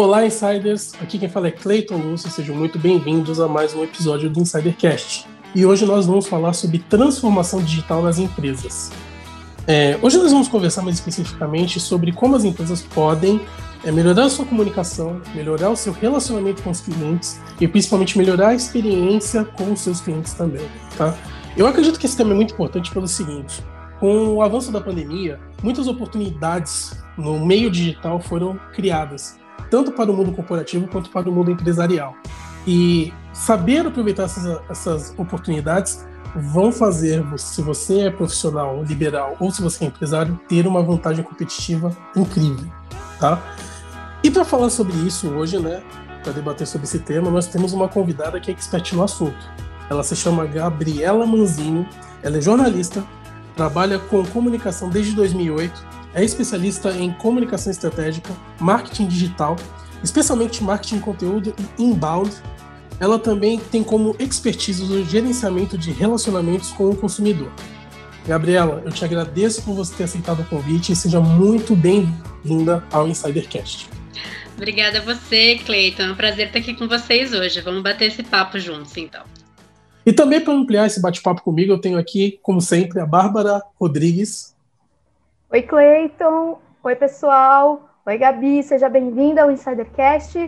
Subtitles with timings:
[0.00, 0.92] Olá, insiders!
[1.02, 5.26] Aqui quem fala é Cleiton Lúcio, sejam muito bem-vindos a mais um episódio do Insidercast.
[5.56, 8.92] E hoje nós vamos falar sobre transformação digital nas empresas.
[9.66, 13.40] É, hoje nós vamos conversar mais especificamente sobre como as empresas podem
[13.82, 18.50] é, melhorar a sua comunicação, melhorar o seu relacionamento com os clientes e principalmente melhorar
[18.50, 20.64] a experiência com os seus clientes também.
[20.96, 21.18] Tá?
[21.56, 23.64] Eu acredito que esse tema é muito importante pelo seguinte:
[23.98, 29.36] com o avanço da pandemia, muitas oportunidades no meio digital foram criadas
[29.70, 32.14] tanto para o mundo corporativo quanto para o mundo empresarial.
[32.66, 39.62] E saber aproveitar essas, essas oportunidades vão fazer, se você é profissional liberal ou se
[39.62, 42.66] você é empresário, ter uma vantagem competitiva incrível,
[43.18, 43.40] tá?
[44.22, 45.82] E para falar sobre isso hoje, né,
[46.22, 49.38] para debater sobre esse tema, nós temos uma convidada que é expert no assunto.
[49.88, 51.88] Ela se chama Gabriela Manzini,
[52.22, 53.02] ela é jornalista,
[53.56, 59.56] trabalha com comunicação desde 2008 é especialista em comunicação estratégica, marketing digital,
[60.02, 62.34] especialmente marketing de conteúdo e inbound.
[63.00, 67.50] Ela também tem como expertise o gerenciamento de relacionamentos com o consumidor.
[68.26, 73.06] Gabriela, eu te agradeço por você ter aceitado o convite e seja muito bem-vinda ao
[73.06, 73.88] Insidercast.
[74.56, 76.02] Obrigada a você, Cleiton.
[76.02, 77.60] É um prazer estar aqui com vocês hoje.
[77.60, 79.22] Vamos bater esse papo juntos, então.
[80.04, 84.57] E também para ampliar esse bate-papo comigo, eu tenho aqui, como sempre, a Bárbara Rodrigues.
[85.50, 86.58] Oi, Cleiton.
[86.84, 87.88] Oi, pessoal.
[88.04, 88.62] Oi, Gabi.
[88.62, 90.38] Seja bem-vinda ao Insidercast.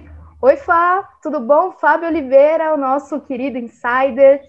[0.43, 1.09] Oi, Fá.
[1.23, 1.73] Tudo bom?
[1.73, 4.43] Fábio Oliveira, o nosso querido Insider.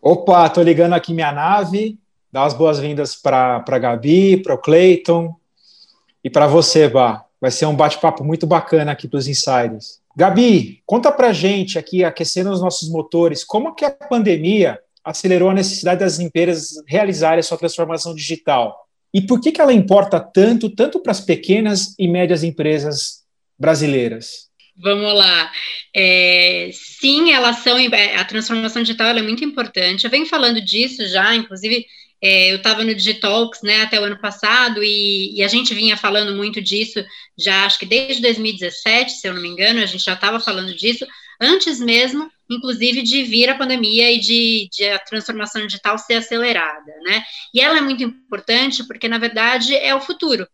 [0.00, 1.98] Opa, tô ligando aqui minha nave.
[2.30, 5.34] Dá as boas-vindas para a Gabi, para o Cleiton
[6.22, 7.24] e para você, Bá.
[7.40, 10.00] Vai ser um bate-papo muito bacana aqui para os insiders.
[10.14, 15.54] Gabi, conta para gente aqui, aquecendo os nossos motores, como que a pandemia acelerou a
[15.54, 18.87] necessidade das empresas realizarem a sua transformação digital?
[19.12, 23.24] E por que, que ela importa tanto, tanto para as pequenas e médias empresas
[23.58, 24.48] brasileiras?
[24.76, 25.50] Vamos lá.
[25.94, 27.78] É, sim, elas são.
[27.78, 30.04] É, a transformação digital é muito importante.
[30.04, 31.84] Eu venho falando disso já, inclusive.
[32.20, 35.96] É, eu estava no Digitalks né, até o ano passado e, e, a gente vinha
[35.96, 37.00] falando muito disso
[37.38, 40.74] já, acho que desde 2017, se eu não me engano, a gente já estava falando
[40.74, 41.06] disso,
[41.40, 46.92] antes mesmo inclusive de vir a pandemia e de, de, a transformação digital ser acelerada,
[47.02, 47.22] né?
[47.52, 50.46] E ela é muito importante porque, na verdade, é o futuro.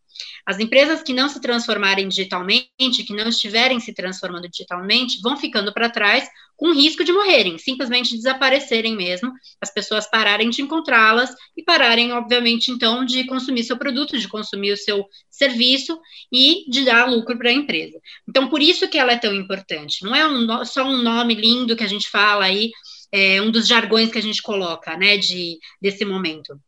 [0.47, 5.73] As empresas que não se transformarem digitalmente, que não estiverem se transformando digitalmente, vão ficando
[5.73, 11.63] para trás com risco de morrerem, simplesmente desaparecerem mesmo, as pessoas pararem de encontrá-las e
[11.63, 15.99] pararem, obviamente, então, de consumir seu produto, de consumir o seu serviço
[16.33, 17.99] e de dar lucro para a empresa.
[18.29, 20.05] Então, por isso que ela é tão importante.
[20.05, 22.71] Não é um, só um nome lindo que a gente fala aí,
[23.11, 26.59] é um dos jargões que a gente coloca, né, de, desse momento.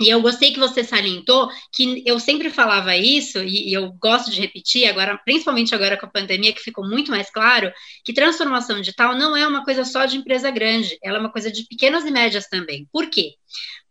[0.00, 4.40] E eu gostei que você salientou que eu sempre falava isso, e, eu gosto de
[4.40, 7.70] repetir, agora, principalmente agora com a pandemia, que ficou muito mais claro,
[8.04, 11.52] que transformação digital não é uma coisa só de empresa grande, ela é uma coisa
[11.52, 12.88] de pequenas e médias também.
[12.90, 13.34] Por quê?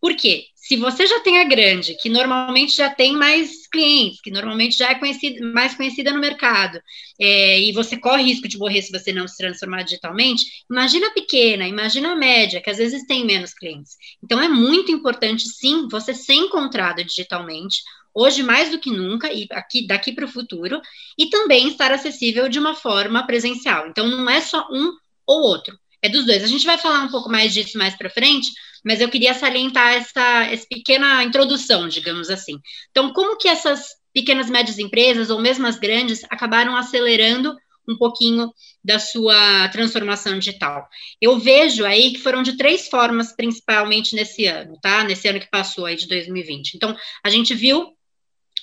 [0.01, 4.77] Porque se você já tem a grande, que normalmente já tem mais clientes, que normalmente
[4.77, 6.79] já é conhecida, mais conhecida no mercado,
[7.19, 11.11] é, e você corre risco de morrer se você não se transformar digitalmente, imagina a
[11.11, 13.93] pequena, imagina a média, que às vezes tem menos clientes.
[14.23, 17.81] Então é muito importante, sim, você ser encontrado digitalmente,
[18.13, 20.79] hoje mais do que nunca, e aqui, daqui para o futuro,
[21.17, 23.87] e também estar acessível de uma forma presencial.
[23.87, 24.91] Então não é só um
[25.25, 26.43] ou outro, é dos dois.
[26.43, 28.51] A gente vai falar um pouco mais disso mais para frente,
[28.83, 32.59] mas eu queria salientar essa, essa pequena introdução, digamos assim.
[32.91, 37.55] Então, como que essas pequenas e médias empresas, ou mesmo as grandes, acabaram acelerando
[37.87, 38.51] um pouquinho
[38.83, 40.87] da sua transformação digital.
[41.19, 45.03] Eu vejo aí que foram de três formas, principalmente nesse ano, tá?
[45.03, 46.75] Nesse ano que passou aí de 2020.
[46.75, 47.93] Então, a gente viu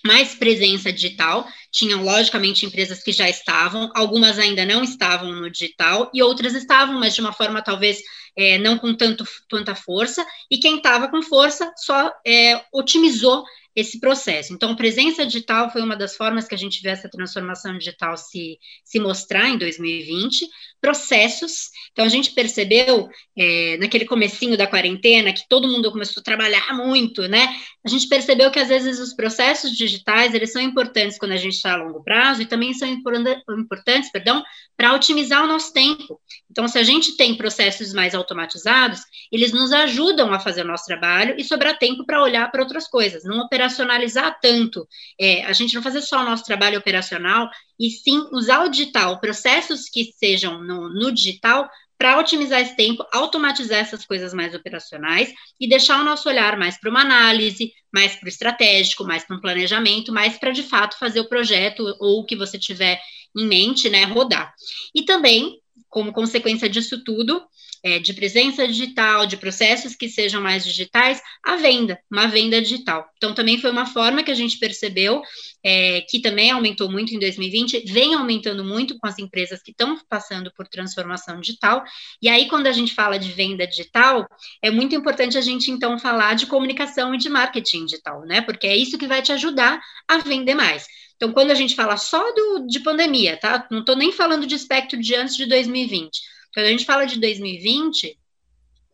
[0.07, 1.47] mais presença digital.
[1.71, 6.99] Tinham, logicamente, empresas que já estavam, algumas ainda não estavam no digital, e outras estavam,
[6.99, 7.99] mas de uma forma talvez
[8.37, 13.45] é, não com tanto, tanta força, e quem estava com força só é, otimizou
[13.77, 14.55] esse processo.
[14.55, 18.59] Então, presença digital foi uma das formas que a gente vê essa transformação digital se,
[18.83, 20.49] se mostrar em 2020.
[20.81, 26.25] Processos, então a gente percebeu é, naquele comecinho da quarentena que todo mundo começou a
[26.25, 27.55] trabalhar muito, né?
[27.85, 31.55] A gente percebeu que às vezes os processos digitais eles são importantes quando a gente
[31.55, 34.43] está a longo prazo e também são importantes, perdão,
[34.77, 36.21] para otimizar o nosso tempo.
[36.57, 40.87] Então, se a gente tem processos mais automatizados, eles nos ajudam a fazer o nosso
[40.87, 44.89] trabalho e sobrar tempo para olhar para outras coisas, não operacionalizar tanto,
[45.21, 49.21] é, a gente não fazer só o nosso trabalho operacional, e sim usar o digital,
[49.21, 51.69] processos que sejam no, no digital,
[51.99, 56.81] para otimizar esse tempo, automatizar essas coisas mais operacionais e deixar o nosso olhar mais
[56.81, 60.99] para uma análise, mais para o estratégico, mais para um planejamento, mais para de fato
[60.99, 62.99] fazer o projeto ou o que você tiver
[63.37, 64.55] em mente, né, rodar.
[64.95, 67.43] E também, como consequência disso tudo,
[67.83, 73.07] é, de presença digital, de processos que sejam mais digitais, a venda, uma venda digital.
[73.17, 75.23] Então, também foi uma forma que a gente percebeu
[75.65, 79.99] é, que também aumentou muito em 2020, vem aumentando muito com as empresas que estão
[80.09, 81.85] passando por transformação digital.
[82.21, 84.27] E aí, quando a gente fala de venda digital,
[84.63, 88.41] é muito importante a gente então falar de comunicação e de marketing digital, né?
[88.41, 90.87] Porque é isso que vai te ajudar a vender mais.
[91.17, 93.67] Então, quando a gente fala só do, de pandemia, tá?
[93.71, 97.21] Não estou nem falando de espectro de antes de 2020 quando a gente fala de
[97.21, 98.19] 2020,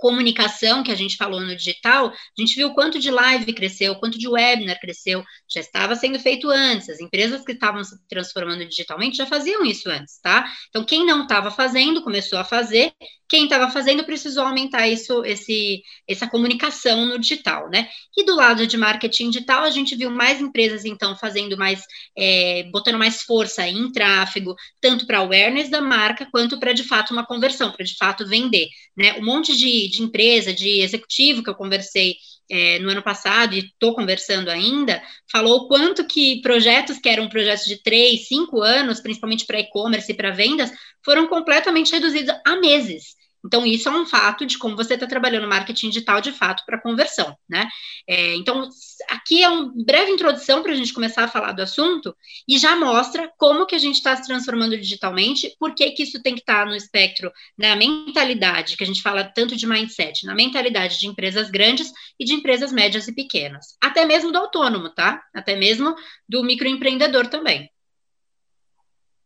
[0.03, 4.19] comunicação que a gente falou no digital, a gente viu quanto de live cresceu, quanto
[4.19, 6.89] de webinar cresceu, já estava sendo feito antes.
[6.89, 10.45] As empresas que estavam se transformando digitalmente já faziam isso antes, tá?
[10.71, 12.93] Então, quem não estava fazendo, começou a fazer,
[13.33, 17.89] quem estava fazendo precisou aumentar isso, esse, essa comunicação no digital, né?
[18.15, 21.83] E do lado de marketing digital, a gente viu mais empresas, então, fazendo mais,
[22.15, 27.13] é, botando mais força em tráfego, tanto para awareness da marca, quanto para, de fato,
[27.13, 29.15] uma conversão, para, de fato, vender, né?
[29.15, 32.17] Um monte de, de empresa, de executivo que eu conversei
[32.51, 37.65] é, no ano passado, e estou conversando ainda, falou quanto que projetos que eram projetos
[37.65, 40.71] de três, cinco anos, principalmente para e-commerce e para vendas,
[41.05, 43.22] foram completamente reduzidos a meses.
[43.45, 46.81] Então, isso é um fato de como você está trabalhando marketing digital de fato para
[46.81, 47.69] conversão, né?
[48.09, 48.69] É, então,
[49.09, 52.15] aqui é uma breve introdução para a gente começar a falar do assunto
[52.49, 56.23] e já mostra como que a gente está se transformando digitalmente, por que, que isso
[56.23, 60.25] tem que estar tá no espectro da mentalidade, que a gente fala tanto de mindset,
[60.25, 63.77] na mentalidade de empresas grandes e de empresas médias e pequenas.
[63.81, 65.23] Até mesmo do autônomo, tá?
[65.35, 65.95] Até mesmo
[66.29, 67.72] do microempreendedor também.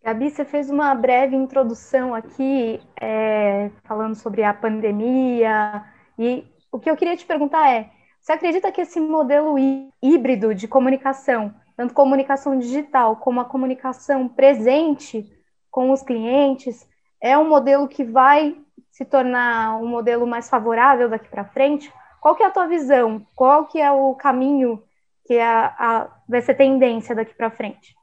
[0.07, 5.83] Gabi, você fez uma breve introdução aqui, é, falando sobre a pandemia,
[6.17, 9.57] e o que eu queria te perguntar é: você acredita que esse modelo
[10.01, 15.29] híbrido de comunicação, tanto comunicação digital como a comunicação presente
[15.73, 16.89] com os clientes,
[17.21, 18.57] é um modelo que vai
[18.93, 21.93] se tornar um modelo mais favorável daqui para frente?
[22.21, 23.27] Qual que é a tua visão?
[23.35, 24.81] Qual que é o caminho
[25.25, 27.96] que a, a, vai ser tendência daqui para frente?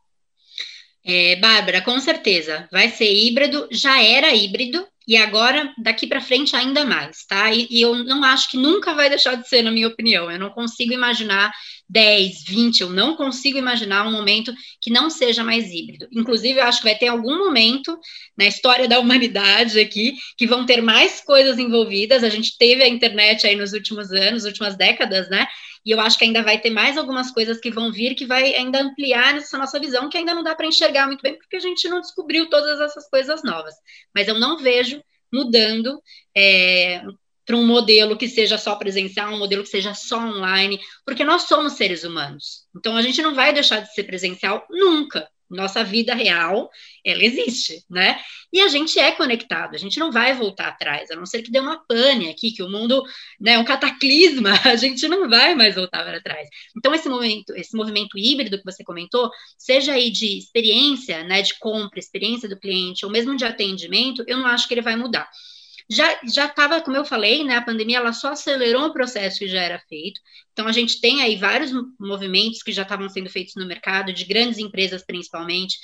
[1.06, 6.56] É, Bárbara, com certeza, vai ser híbrido, já era híbrido, e agora, daqui para frente,
[6.56, 7.52] ainda mais, tá?
[7.52, 10.32] E, e, eu não acho que nunca vai deixar de ser, na minha opinião.
[10.32, 11.52] Eu não consigo imaginar
[11.90, 16.08] 10, 20, eu não consigo imaginar um momento que não seja mais híbrido.
[16.12, 17.98] Inclusive, eu acho que vai ter algum momento
[18.38, 22.24] na história da humanidade aqui que vão ter mais coisas envolvidas.
[22.24, 25.46] A gente teve a internet aí nos últimos anos, últimas décadas, né?
[25.86, 28.54] E eu acho que ainda vai ter mais algumas coisas que vão vir que vai
[28.56, 31.60] ainda ampliar essa nossa visão, que ainda não dá para enxergar muito bem, porque a
[31.60, 33.76] gente não descobriu todas essas coisas novas.
[34.16, 36.02] Mas eu não vejo mudando
[36.36, 37.04] é,
[37.46, 41.44] para um modelo que seja só presencial, um modelo que seja só online, porque nós
[41.44, 42.66] somos seres humanos.
[42.76, 46.70] Então a gente não vai deixar de ser presencial nunca nossa vida real,
[47.06, 48.20] ela existe, né?
[48.52, 51.52] E a gente é conectado, a gente não vai voltar atrás, a não ser que
[51.52, 53.04] dê uma pane aqui, que o mundo,
[53.40, 56.48] né, um cataclisma, a gente não vai mais voltar para trás.
[56.78, 61.58] Então, esse momento, esse movimento híbrido que você comentou, seja aí de experiência, né, de
[61.60, 65.30] compra, experiência do cliente, ou mesmo de atendimento, eu não acho que ele vai mudar
[65.90, 69.48] já já estava, como eu falei, né, a pandemia ela só acelerou um processo que
[69.48, 70.20] já era feito.
[70.52, 74.26] Então a gente tem aí vários movimentos que já estavam sendo feitos no mercado, de
[74.26, 75.78] grandes empresas principalmente,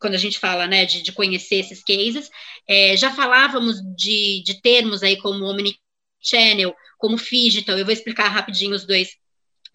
[0.00, 2.30] quando a gente fala, né, de, de conhecer esses cases.
[2.68, 7.78] É, já falávamos de, de termos aí como omnichannel, como digital.
[7.78, 9.08] Eu vou explicar rapidinho os dois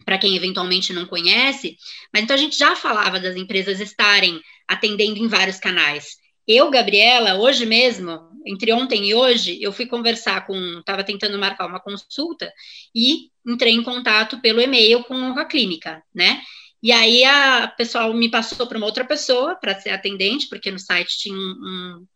[0.04, 1.76] para quem eventualmente não conhece.
[2.12, 6.16] Mas então a gente já falava das empresas estarem atendendo em vários canais.
[6.46, 11.66] Eu, Gabriela, hoje mesmo, entre ontem e hoje, eu fui conversar com, estava tentando marcar
[11.66, 12.52] uma consulta
[12.94, 16.42] e entrei em contato pelo e-mail com a clínica, né?
[16.82, 20.78] E aí a pessoal me passou para uma outra pessoa para ser atendente, porque no
[20.78, 22.06] site tinha um,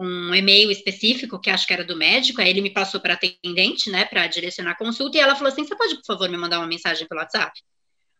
[0.00, 3.14] um, um, e-mail específico que acho que era do médico, aí ele me passou para
[3.14, 6.36] atendente, né, para direcionar a consulta, e ela falou assim: você pode, por favor, me
[6.36, 7.52] mandar uma mensagem pelo WhatsApp?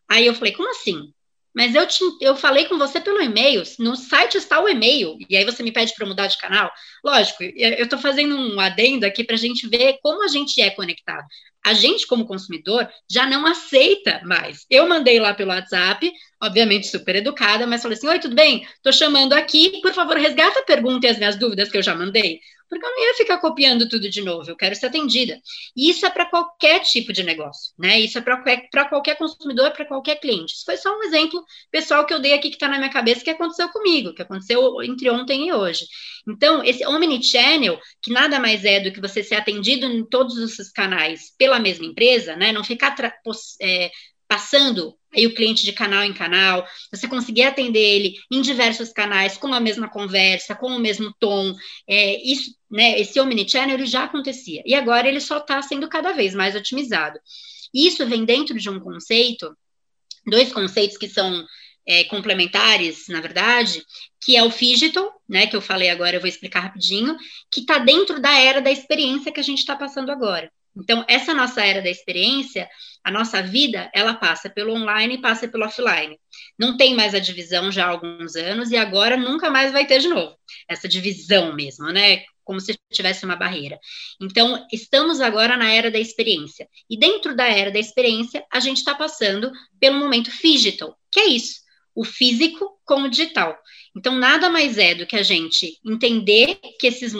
[0.07, 1.13] Aí eu falei, como assim?
[1.57, 5.35] Mas eu, te, eu falei com você pelo e-mail, no site está o e-mail, e
[5.35, 6.71] aí você me pede para mudar de canal.
[7.03, 10.69] Lógico, eu estou fazendo um adendo aqui para a gente ver como a gente é
[10.69, 11.25] conectado.
[11.65, 14.67] A gente, como consumidor, já não aceita mais.
[14.69, 18.61] Eu mandei lá pelo WhatsApp, obviamente super educada, mas falei assim: Oi, tudo bem?
[18.75, 21.95] Estou chamando aqui, por favor, resgata a pergunta e as minhas dúvidas que eu já
[21.95, 25.39] mandei porque eu não ia ficar copiando tudo de novo, eu quero ser atendida.
[25.75, 27.99] E isso é para qualquer tipo de negócio, né?
[27.99, 30.53] Isso é para qualquer, qualquer consumidor, para qualquer cliente.
[30.53, 33.23] Isso foi só um exemplo pessoal que eu dei aqui que está na minha cabeça
[33.23, 35.85] que aconteceu comigo, que aconteceu entre ontem e hoje.
[36.27, 40.69] Então, esse omnichannel, que nada mais é do que você ser atendido em todos os
[40.71, 42.51] canais pela mesma empresa, né?
[42.51, 42.95] Não ficar
[43.61, 43.91] é,
[44.27, 49.37] passando aí o cliente de canal em canal, você conseguir atender ele em diversos canais,
[49.37, 51.55] com a mesma conversa, com o mesmo tom,
[51.87, 56.35] é, isso, né, esse omnichannel já acontecia, e agora ele só está sendo cada vez
[56.35, 57.19] mais otimizado.
[57.73, 59.55] Isso vem dentro de um conceito,
[60.25, 61.45] dois conceitos que são
[61.87, 63.83] é, complementares, na verdade,
[64.21, 67.15] que é o Digital, né, que eu falei agora, eu vou explicar rapidinho,
[67.49, 70.51] que está dentro da era da experiência que a gente está passando agora.
[70.79, 72.69] Então, essa nossa era da experiência,
[73.03, 76.17] a nossa vida, ela passa pelo online e passa pelo offline.
[76.57, 79.99] Não tem mais a divisão já há alguns anos e agora nunca mais vai ter
[79.99, 80.37] de novo.
[80.67, 82.23] Essa divisão mesmo, né?
[82.43, 83.79] Como se tivesse uma barreira.
[84.21, 86.67] Então, estamos agora na era da experiência.
[86.89, 91.25] E dentro da era da experiência, a gente está passando pelo momento digital, que é
[91.27, 91.61] isso,
[91.95, 93.57] o físico com o digital.
[93.95, 97.13] Então, nada mais é do que a gente entender que esses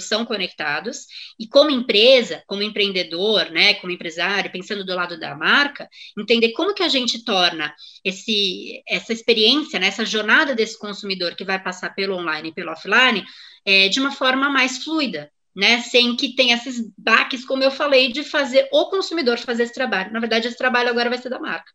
[0.00, 1.06] são conectados,
[1.38, 6.74] e como empresa, como empreendedor, né, como empresário, pensando do lado da marca, entender como
[6.74, 7.72] que a gente torna
[8.04, 12.72] esse, essa experiência, né, essa jornada desse consumidor que vai passar pelo online e pelo
[12.72, 13.24] offline,
[13.64, 18.12] é, de uma forma mais fluida, né, sem que tenha esses baques, como eu falei,
[18.12, 20.12] de fazer o consumidor fazer esse trabalho.
[20.12, 21.72] Na verdade, esse trabalho agora vai ser da marca.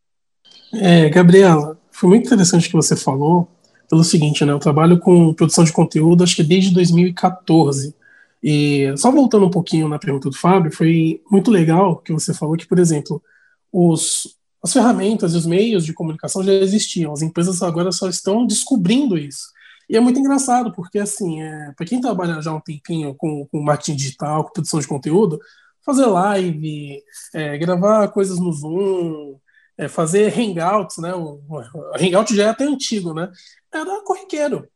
[0.74, 3.48] É, Gabriela, foi muito interessante o que você falou,
[3.89, 7.96] pelo seguinte, né, eu trabalho com produção de conteúdo, acho que desde 2014,
[8.43, 12.57] e só voltando um pouquinho na pergunta do Fábio, foi muito legal que você falou
[12.57, 13.23] que, por exemplo,
[13.71, 18.45] os, as ferramentas e os meios de comunicação já existiam, as empresas agora só estão
[18.45, 19.53] descobrindo isso.
[19.89, 23.62] E é muito engraçado, porque, assim, é, para quem trabalha já um tempinho com, com
[23.62, 25.39] marketing digital, com produção de conteúdo,
[25.85, 27.01] fazer live,
[27.33, 29.38] é, gravar coisas no Zoom,
[29.77, 31.13] é, fazer hangouts, né?
[31.13, 31.62] O, o,
[32.00, 33.29] hangout já é até antigo, né?
[33.71, 34.67] Era corriqueiro.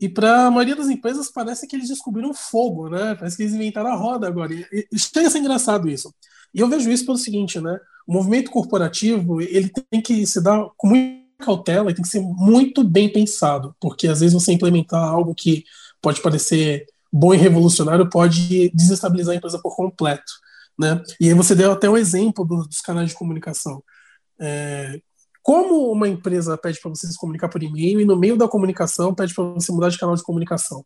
[0.00, 3.14] E para a maioria das empresas parece que eles descobriram fogo, né?
[3.14, 4.52] Parece que eles inventaram a roda agora.
[4.52, 6.14] E, e chega a ser engraçado isso.
[6.52, 7.78] E eu vejo isso pelo seguinte, né?
[8.06, 12.20] O movimento corporativo ele tem que se dar com muita cautela e tem que ser
[12.20, 15.64] muito bem pensado, porque às vezes você implementar algo que
[16.00, 20.32] pode parecer bom e revolucionário pode desestabilizar a empresa por completo,
[20.78, 21.02] né?
[21.20, 23.82] E aí você deu até um exemplo dos canais de comunicação.
[24.38, 25.00] É,
[25.46, 29.14] como uma empresa pede para você se comunicar por e-mail e no meio da comunicação
[29.14, 30.84] pede para você mudar de canal de comunicação?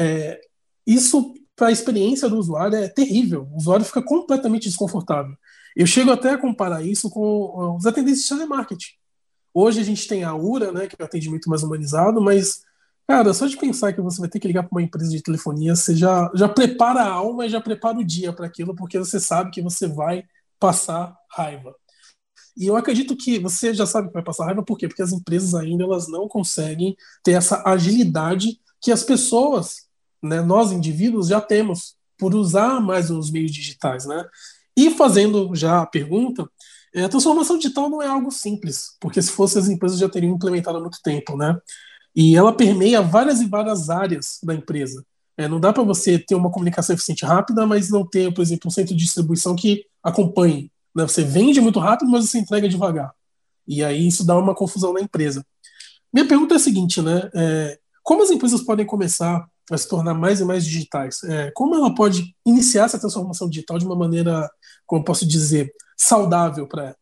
[0.00, 0.40] É,
[0.86, 3.46] isso, para a experiência do usuário, é terrível.
[3.52, 5.36] O usuário fica completamente desconfortável.
[5.76, 8.92] Eu chego até a comparar isso com os atendentes de telemarketing.
[9.52, 12.62] Hoje a gente tem a URA, né, que é o atendimento mais humanizado, mas,
[13.06, 15.76] cara, só de pensar que você vai ter que ligar para uma empresa de telefonia,
[15.76, 19.20] você já, já prepara a alma e já prepara o dia para aquilo, porque você
[19.20, 20.24] sabe que você vai
[20.58, 21.74] passar raiva.
[22.56, 24.88] E eu acredito que você já sabe que vai passar raiva, por quê?
[24.88, 29.86] Porque as empresas ainda elas não conseguem ter essa agilidade que as pessoas,
[30.22, 34.24] né, nós indivíduos, já temos por usar mais os meios digitais, né?
[34.76, 36.48] E fazendo já a pergunta,
[36.94, 40.34] é, a transformação digital não é algo simples, porque se fosse as empresas já teriam
[40.34, 41.56] implementado há muito tempo, né?
[42.14, 45.04] E ela permeia várias e várias áreas da empresa.
[45.36, 48.68] É, não dá para você ter uma comunicação eficiente rápida, mas não ter, por exemplo,
[48.68, 51.04] um centro de distribuição que acompanhe né?
[51.04, 53.12] Você vende muito rápido, mas você entrega devagar.
[53.66, 55.44] E aí isso dá uma confusão na empresa.
[56.12, 57.30] Minha pergunta é a seguinte, né?
[57.34, 61.22] É, como as empresas podem começar a se tornar mais e mais digitais?
[61.22, 64.50] É, como ela pode iniciar essa transformação digital de uma maneira,
[64.86, 66.96] como posso dizer, saudável para ela?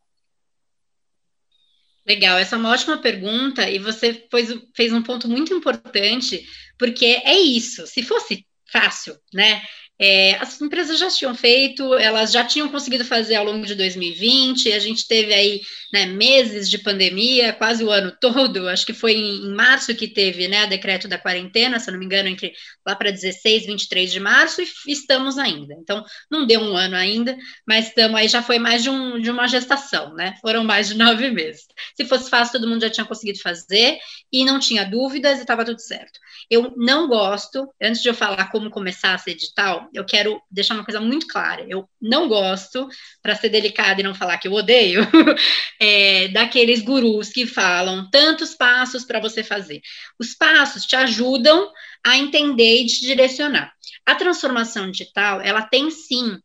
[2.05, 6.43] Legal, essa é uma ótima pergunta e você fez, fez um ponto muito importante,
[6.77, 7.85] porque é isso.
[7.85, 9.61] Se fosse fácil, né?
[10.01, 14.71] É, as empresas já tinham feito, elas já tinham conseguido fazer ao longo de 2020,
[14.71, 19.13] a gente teve aí né, meses de pandemia, quase o ano todo, acho que foi
[19.13, 22.53] em, em março que teve né, o decreto da quarentena, se não me engano, entre
[22.85, 25.73] lá para 16, 23 de março, e estamos ainda.
[25.79, 29.31] Então, não deu um ano ainda, mas estamos aí, já foi mais de, um, de
[29.31, 30.35] uma gestação, né?
[30.41, 31.65] Foram mais de nove meses.
[31.95, 33.97] Se fosse fácil, todo mundo já tinha conseguido fazer,
[34.31, 36.19] e não tinha dúvidas, e estava tudo certo.
[36.49, 40.75] Eu não gosto, antes de eu falar como começar a ser digital, eu quero deixar
[40.75, 41.65] uma coisa muito clara.
[41.67, 42.87] Eu não gosto,
[43.21, 45.01] para ser delicada e não falar que eu odeio,
[45.79, 49.81] é, daqueles gurus que falam tantos passos para você fazer.
[50.19, 51.71] Os passos te ajudam
[52.05, 53.71] a entender e te direcionar.
[54.05, 56.37] A transformação digital, ela tem sim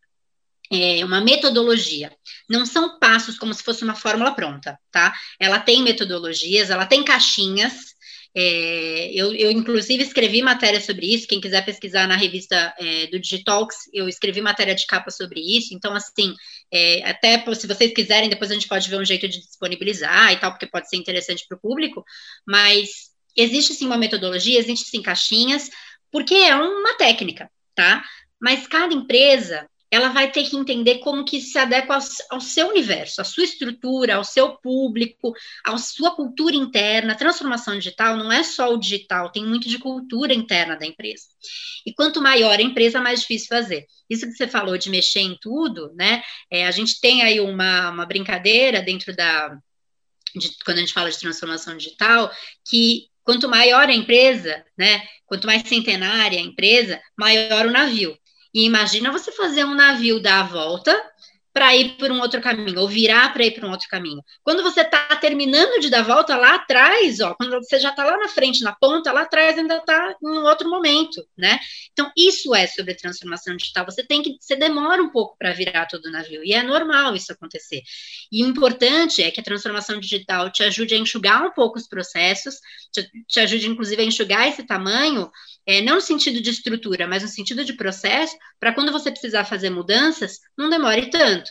[0.70, 2.12] é, uma metodologia.
[2.48, 5.14] Não são passos como se fosse uma fórmula pronta, tá?
[5.38, 7.93] Ela tem metodologias, ela tem caixinhas
[8.36, 11.28] é, eu, eu, inclusive, escrevi matéria sobre isso.
[11.28, 15.72] Quem quiser pesquisar na revista é, do Digitalks, eu escrevi matéria de capa sobre isso.
[15.72, 16.34] Então, assim,
[16.72, 20.36] é, até se vocês quiserem, depois a gente pode ver um jeito de disponibilizar e
[20.36, 22.04] tal, porque pode ser interessante para o público.
[22.46, 25.70] Mas existe sim uma metodologia, existe sim caixinhas,
[26.10, 28.02] porque é uma técnica, tá?
[28.40, 31.98] Mas cada empresa ela vai ter que entender como que se adequa
[32.28, 35.32] ao, seu universo, à sua estrutura, ao seu público,
[35.64, 37.12] à sua cultura interna.
[37.12, 41.24] A transformação digital não é só o digital, tem muito de cultura interna da empresa.
[41.86, 43.86] E quanto maior a empresa, mais difícil fazer.
[44.10, 46.22] Isso que você falou de mexer em tudo, né?
[46.50, 49.56] É, a gente tem aí uma, uma brincadeira dentro da.
[50.34, 52.28] De, quando a gente fala de transformação digital,
[52.68, 55.06] que quanto maior a empresa, né?
[55.24, 58.18] Quanto mais centenária a empresa, maior o navio.
[58.54, 61.13] E imagina você fazer um navio dar a volta
[61.54, 64.20] para ir por um outro caminho, ou virar para ir para um outro caminho.
[64.42, 68.16] Quando você está terminando de dar volta lá atrás, ó, quando você já está lá
[68.16, 71.60] na frente, na ponta, lá atrás ainda está em um outro momento, né?
[71.92, 73.84] Então, isso é sobre transformação digital.
[73.84, 77.14] Você tem que, você demora um pouco para virar todo o navio, e é normal
[77.14, 77.82] isso acontecer.
[78.32, 81.86] E o importante é que a transformação digital te ajude a enxugar um pouco os
[81.86, 82.56] processos,
[82.92, 85.30] te, te ajude, inclusive, a enxugar esse tamanho,
[85.66, 89.44] é, não no sentido de estrutura, mas no sentido de processo, para quando você precisar
[89.44, 91.43] fazer mudanças, não demore tanto.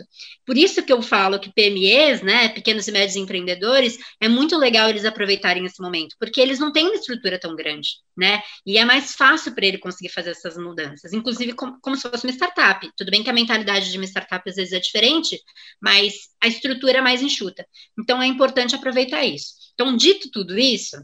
[0.45, 4.89] Por isso que eu falo que PMEs, né, pequenos e médios empreendedores, é muito legal
[4.89, 8.41] eles aproveitarem esse momento, porque eles não têm uma estrutura tão grande, né?
[8.65, 12.25] E é mais fácil para ele conseguir fazer essas mudanças, inclusive como, como se fosse
[12.25, 12.89] uma startup.
[12.97, 15.39] Tudo bem que a mentalidade de uma startup às vezes é diferente,
[15.81, 17.65] mas a estrutura é mais enxuta.
[18.00, 19.63] Então é importante aproveitar isso.
[19.73, 20.97] Então, dito tudo isso,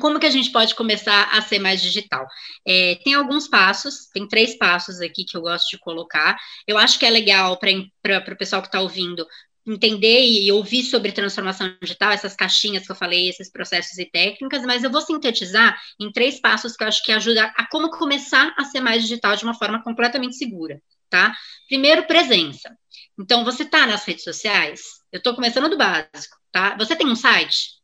[0.00, 2.26] como que a gente pode começar a ser mais digital?
[2.66, 6.36] É, tem alguns passos, tem três passos aqui que eu gosto de colocar.
[6.66, 9.26] Eu acho que é legal para o pessoal que está ouvindo
[9.66, 14.62] entender e ouvir sobre transformação digital, essas caixinhas que eu falei, esses processos e técnicas,
[14.62, 18.54] mas eu vou sintetizar em três passos que eu acho que ajuda a como começar
[18.58, 21.34] a ser mais digital de uma forma completamente segura, tá?
[21.66, 22.76] Primeiro, presença.
[23.18, 24.82] Então, você está nas redes sociais?
[25.10, 26.76] Eu estou começando do básico, tá?
[26.76, 27.83] Você tem um site?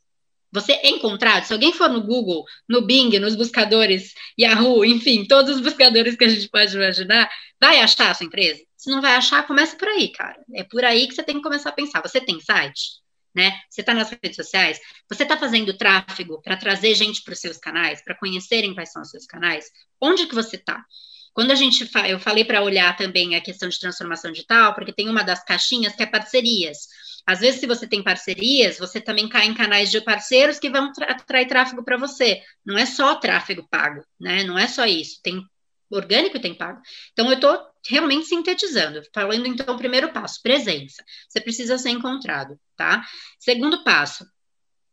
[0.52, 5.56] Você é encontrado, se alguém for no Google, no Bing, nos buscadores Yahoo, enfim, todos
[5.56, 7.30] os buscadores que a gente pode imaginar,
[7.60, 8.60] vai achar a sua empresa?
[8.76, 10.40] Se não vai achar, começa por aí, cara.
[10.54, 12.00] É por aí que você tem que começar a pensar.
[12.00, 13.00] Você tem site?
[13.32, 13.52] Né?
[13.68, 14.80] Você está nas redes sociais?
[15.08, 19.02] Você está fazendo tráfego para trazer gente para os seus canais, para conhecerem quais são
[19.02, 19.70] os seus canais?
[20.00, 20.84] Onde que você está?
[21.32, 24.92] Quando a gente fa eu falei para olhar também a questão de transformação digital, porque
[24.92, 26.88] tem uma das caixinhas que é parcerias.
[27.26, 30.92] Às vezes, se você tem parcerias, você também cai em canais de parceiros que vão
[31.02, 32.42] atrair tráfego para você.
[32.64, 34.42] Não é só tráfego pago, né?
[34.44, 35.20] Não é só isso.
[35.22, 35.44] Tem
[35.90, 36.80] orgânico e tem pago.
[37.12, 39.02] Então, eu estou realmente sintetizando.
[39.14, 41.04] Falando, então, o primeiro passo, presença.
[41.28, 43.04] Você precisa ser encontrado, tá?
[43.38, 44.24] Segundo passo,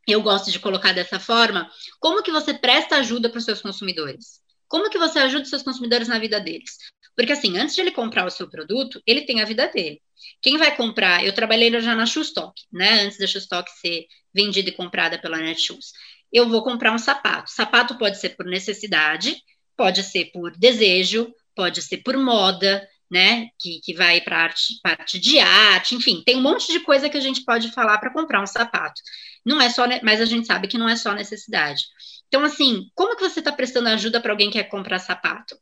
[0.08, 1.70] eu gosto de colocar dessa forma,
[2.00, 4.42] como que você presta ajuda para os seus consumidores?
[4.68, 6.78] Como que você ajuda os seus consumidores na vida deles?
[7.16, 10.02] Porque, assim, antes de ele comprar o seu produto, ele tem a vida dele.
[10.42, 11.26] Quem vai comprar?
[11.26, 13.02] Eu trabalhei já na Shoestock, né?
[13.02, 15.92] Antes da Shoestock ser vendida e comprada pela Netshoes.
[16.32, 17.50] Eu vou comprar um sapato.
[17.50, 19.36] Sapato pode ser por necessidade,
[19.76, 23.50] pode ser por desejo, pode ser por moda, né?
[23.60, 27.18] Que, que vai para arte, parte de arte, enfim, tem um monte de coisa que
[27.18, 29.02] a gente pode falar para comprar um sapato.
[29.46, 31.84] Não é só, mas a gente sabe que não é só necessidade.
[32.28, 35.58] Então, assim, como que você está prestando ajuda para alguém que quer comprar sapato?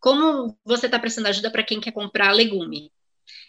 [0.00, 2.90] Como você está prestando ajuda para quem quer comprar legume?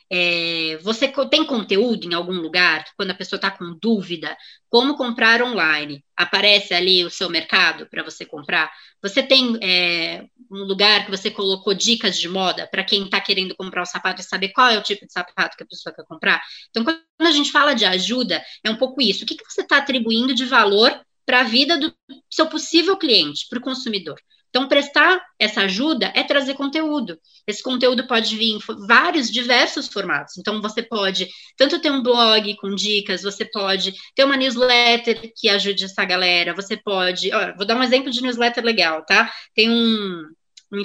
[0.10, 4.38] É, você tem conteúdo em algum lugar, quando a pessoa está com dúvida,
[4.70, 6.04] como comprar online?
[6.16, 8.72] Aparece ali o seu mercado para você comprar?
[9.02, 13.56] Você tem é, um lugar que você colocou dicas de moda para quem está querendo
[13.56, 16.06] comprar o sapato e saber qual é o tipo de sapato que a pessoa quer
[16.06, 16.42] comprar?
[16.70, 19.24] Então, quando a gente fala de ajuda, é um pouco isso.
[19.24, 21.94] O que, que você está atribuindo de valor para a vida do
[22.32, 24.18] seu possível cliente, para o consumidor?
[24.50, 27.20] Então, prestar essa ajuda é trazer conteúdo.
[27.46, 30.38] Esse conteúdo pode vir em vários, diversos formatos.
[30.38, 35.50] Então, você pode tanto ter um blog com dicas, você pode ter uma newsletter que
[35.50, 37.34] ajude essa galera, você pode.
[37.34, 39.32] Ó, vou dar um exemplo de newsletter legal, tá?
[39.54, 40.24] Tem um,
[40.72, 40.80] um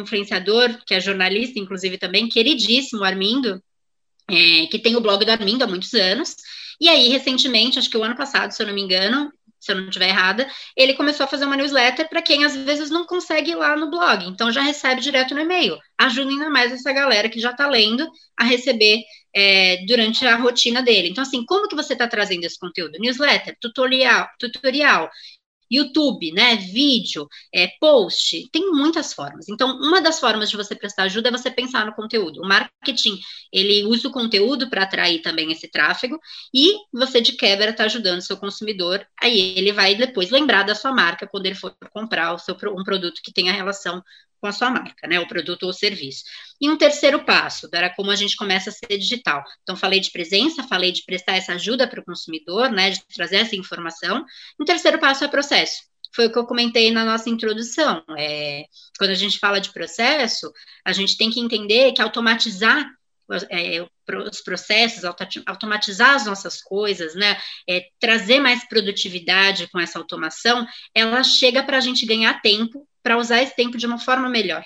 [0.00, 3.62] influenciador, que é jornalista, inclusive também, queridíssimo, Armindo,
[4.30, 6.34] é, que tem o blog do Armindo há muitos anos.
[6.80, 9.32] E aí, recentemente, acho que o ano passado, se eu não me engano,
[9.64, 10.46] se eu não estiver errada,
[10.76, 13.90] ele começou a fazer uma newsletter para quem às vezes não consegue ir lá no
[13.90, 15.78] blog, então já recebe direto no e-mail.
[15.98, 18.06] Ajuda ainda mais essa galera que já está lendo
[18.38, 19.02] a receber
[19.34, 21.08] é, durante a rotina dele.
[21.08, 22.98] Então, assim, como que você está trazendo esse conteúdo?
[22.98, 25.10] Newsletter, tutorial, tutorial.
[25.76, 29.48] YouTube, né, vídeo, é, post, tem muitas formas.
[29.48, 32.40] Então, uma das formas de você prestar ajuda é você pensar no conteúdo.
[32.40, 33.18] O marketing,
[33.52, 36.18] ele usa o conteúdo para atrair também esse tráfego
[36.54, 40.92] e você de quebra está ajudando seu consumidor, aí ele vai depois lembrar da sua
[40.92, 44.02] marca quando ele for comprar o seu, um produto que tenha relação
[44.40, 45.18] com a sua marca, né?
[45.20, 46.24] O produto ou serviço.
[46.60, 49.42] E um terceiro passo, era como a gente começa a ser digital.
[49.62, 52.90] Então, falei de presença, falei de prestar essa ajuda para o consumidor, né?
[52.90, 54.24] De trazer essa informação.
[54.60, 55.82] Um terceiro passo é processo.
[56.14, 58.04] foi o que eu comentei na nossa introdução.
[58.16, 58.64] É,
[58.98, 60.52] quando a gente fala de processo,
[60.84, 62.88] a gente tem que entender que automatizar
[63.50, 63.86] é,
[64.28, 65.04] os processos,
[65.46, 71.78] automatizar as nossas coisas, né, é, trazer mais produtividade com essa automação, ela chega para
[71.78, 74.64] a gente ganhar tempo para usar esse tempo de uma forma melhor.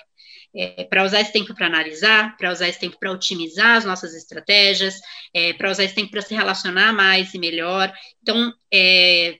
[0.55, 4.15] É, para usar esse tempo para analisar, para usar esse tempo para otimizar as nossas
[4.15, 4.95] estratégias,
[5.31, 7.93] é, para usar esse tempo para se relacionar mais e melhor.
[8.23, 9.37] Então, é,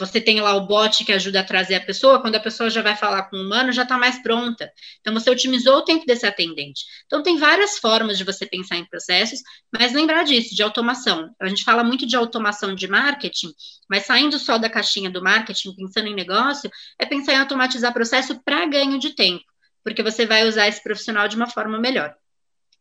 [0.00, 2.82] você tem lá o bot que ajuda a trazer a pessoa, quando a pessoa já
[2.82, 4.72] vai falar com o humano, já está mais pronta.
[5.00, 6.84] Então, você otimizou o tempo desse atendente.
[7.06, 9.40] Então, tem várias formas de você pensar em processos,
[9.72, 11.32] mas lembrar disso, de automação.
[11.40, 13.52] A gente fala muito de automação de marketing,
[13.88, 18.40] mas saindo só da caixinha do marketing, pensando em negócio, é pensar em automatizar processo
[18.42, 19.44] para ganho de tempo,
[19.84, 22.14] porque você vai usar esse profissional de uma forma melhor.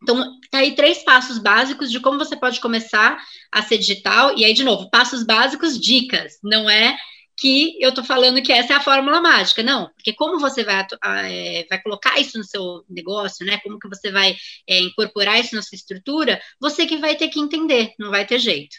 [0.02, 3.18] Então, tá aí três passos básicos de como você pode começar
[3.52, 4.38] a ser digital.
[4.38, 6.40] E aí, de novo, passos básicos, dicas.
[6.44, 6.96] Não é
[7.40, 9.90] que eu tô falando que essa é a fórmula mágica, não.
[9.96, 13.60] Porque como você vai, é, vai colocar isso no seu negócio, né?
[13.64, 14.36] Como que você vai
[14.68, 18.40] é, incorporar isso na sua estrutura, você que vai ter que entender, não vai ter
[18.40, 18.76] jeito.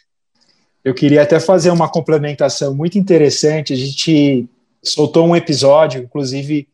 [0.85, 3.73] Eu queria até fazer uma complementação muito interessante.
[3.73, 4.47] A gente
[4.83, 6.69] soltou um episódio, inclusive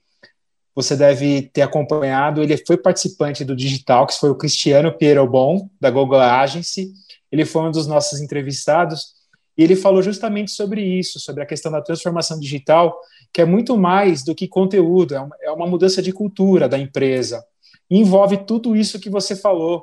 [0.76, 2.42] você deve ter acompanhado.
[2.42, 6.92] Ele foi participante do Digital, que foi o Cristiano Pierobon, da Google Agency.
[7.32, 9.16] Ele foi um dos nossos entrevistados
[9.56, 13.00] e ele falou justamente sobre isso, sobre a questão da transformação digital,
[13.32, 17.42] que é muito mais do que conteúdo, é uma é mudança de cultura da empresa.
[17.90, 19.82] E envolve tudo isso que você falou.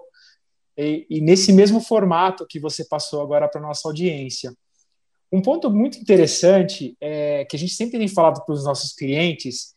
[0.77, 4.53] E, e nesse mesmo formato que você passou agora para a nossa audiência.
[5.31, 9.73] Um ponto muito interessante é que a gente sempre tem falado para os nossos clientes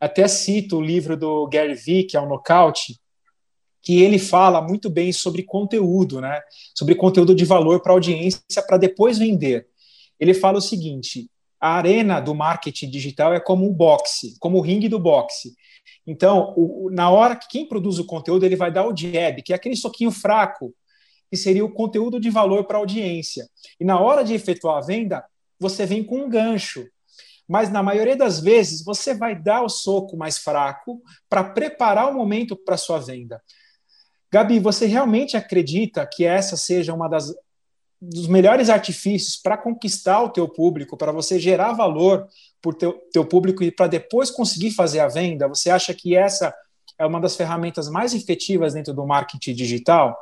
[0.00, 2.98] até cito o livro do Gary Vee, que é o Knockout,
[3.82, 6.40] que ele fala muito bem sobre conteúdo, né?
[6.74, 9.66] Sobre conteúdo de valor para audiência para depois vender.
[10.20, 11.30] Ele fala o seguinte:
[11.60, 15.54] a arena do marketing digital é como um boxe, como o ringue do boxe.
[16.06, 19.52] Então, o, na hora que quem produz o conteúdo, ele vai dar o jab, que
[19.52, 20.74] é aquele soquinho fraco,
[21.30, 23.48] que seria o conteúdo de valor para a audiência.
[23.78, 25.24] E na hora de efetuar a venda,
[25.58, 26.86] você vem com um gancho,
[27.48, 32.14] mas na maioria das vezes você vai dar o soco mais fraco para preparar o
[32.14, 33.42] momento para sua venda.
[34.30, 37.34] Gabi, você realmente acredita que essa seja uma das
[38.00, 42.28] dos melhores artifícios para conquistar o teu público, para você gerar valor
[42.64, 45.48] o teu, teu público e para depois conseguir fazer a venda?
[45.48, 46.54] Você acha que essa
[46.98, 50.16] é uma das ferramentas mais efetivas dentro do marketing digital?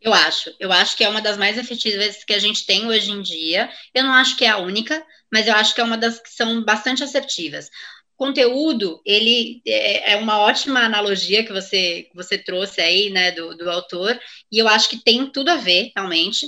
[0.00, 3.10] Eu acho, eu acho que é uma das mais efetivas que a gente tem hoje
[3.10, 3.70] em dia.
[3.94, 6.30] Eu não acho que é a única, mas eu acho que é uma das que
[6.30, 7.68] são bastante assertivas.
[8.16, 13.54] Conteúdo, ele é, é uma ótima analogia que você, que você trouxe aí, né, do,
[13.56, 14.18] do autor,
[14.50, 16.46] e eu acho que tem tudo a ver, realmente.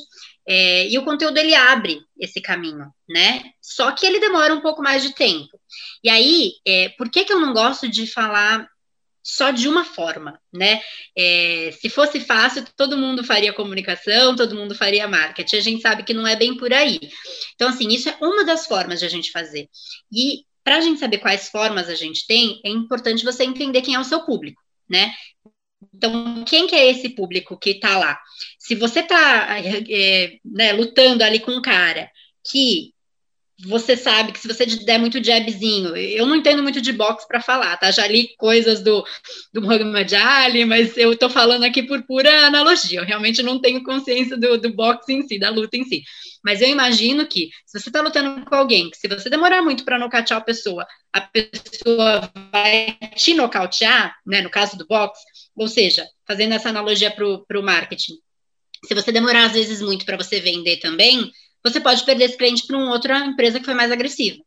[0.48, 3.42] É, e o conteúdo ele abre esse caminho, né?
[3.60, 5.60] Só que ele demora um pouco mais de tempo.
[6.02, 8.66] E aí, é, por que, que eu não gosto de falar
[9.30, 10.80] só de uma forma, né?
[11.14, 15.56] É, se fosse fácil, todo mundo faria comunicação, todo mundo faria marketing.
[15.56, 16.98] A gente sabe que não é bem por aí.
[17.54, 19.68] Então, assim, isso é uma das formas de a gente fazer.
[20.10, 23.94] E para a gente saber quais formas a gente tem, é importante você entender quem
[23.94, 25.12] é o seu público, né?
[25.94, 28.18] Então, quem que é esse público que está lá?
[28.58, 32.10] Se você está é, né, lutando ali com um cara
[32.50, 32.94] que
[33.66, 37.40] você sabe que se você der muito jabzinho, eu não entendo muito de boxe para
[37.40, 37.90] falar, tá?
[37.90, 39.04] Já li coisas do,
[39.52, 43.82] do Muhammad Ali, mas eu tô falando aqui por pura analogia, eu realmente não tenho
[43.82, 46.02] consciência do, do boxe em si, da luta em si.
[46.44, 49.84] Mas eu imagino que se você tá lutando com alguém, que se você demorar muito
[49.84, 54.40] para nocautear a pessoa, a pessoa vai te nocautear, né?
[54.40, 55.20] No caso do boxe,
[55.56, 58.14] ou seja, fazendo essa analogia pro, pro marketing,
[58.86, 61.32] se você demorar às vezes muito para você vender também,
[61.64, 64.38] você pode perder esse cliente para uma outra empresa que foi mais agressiva.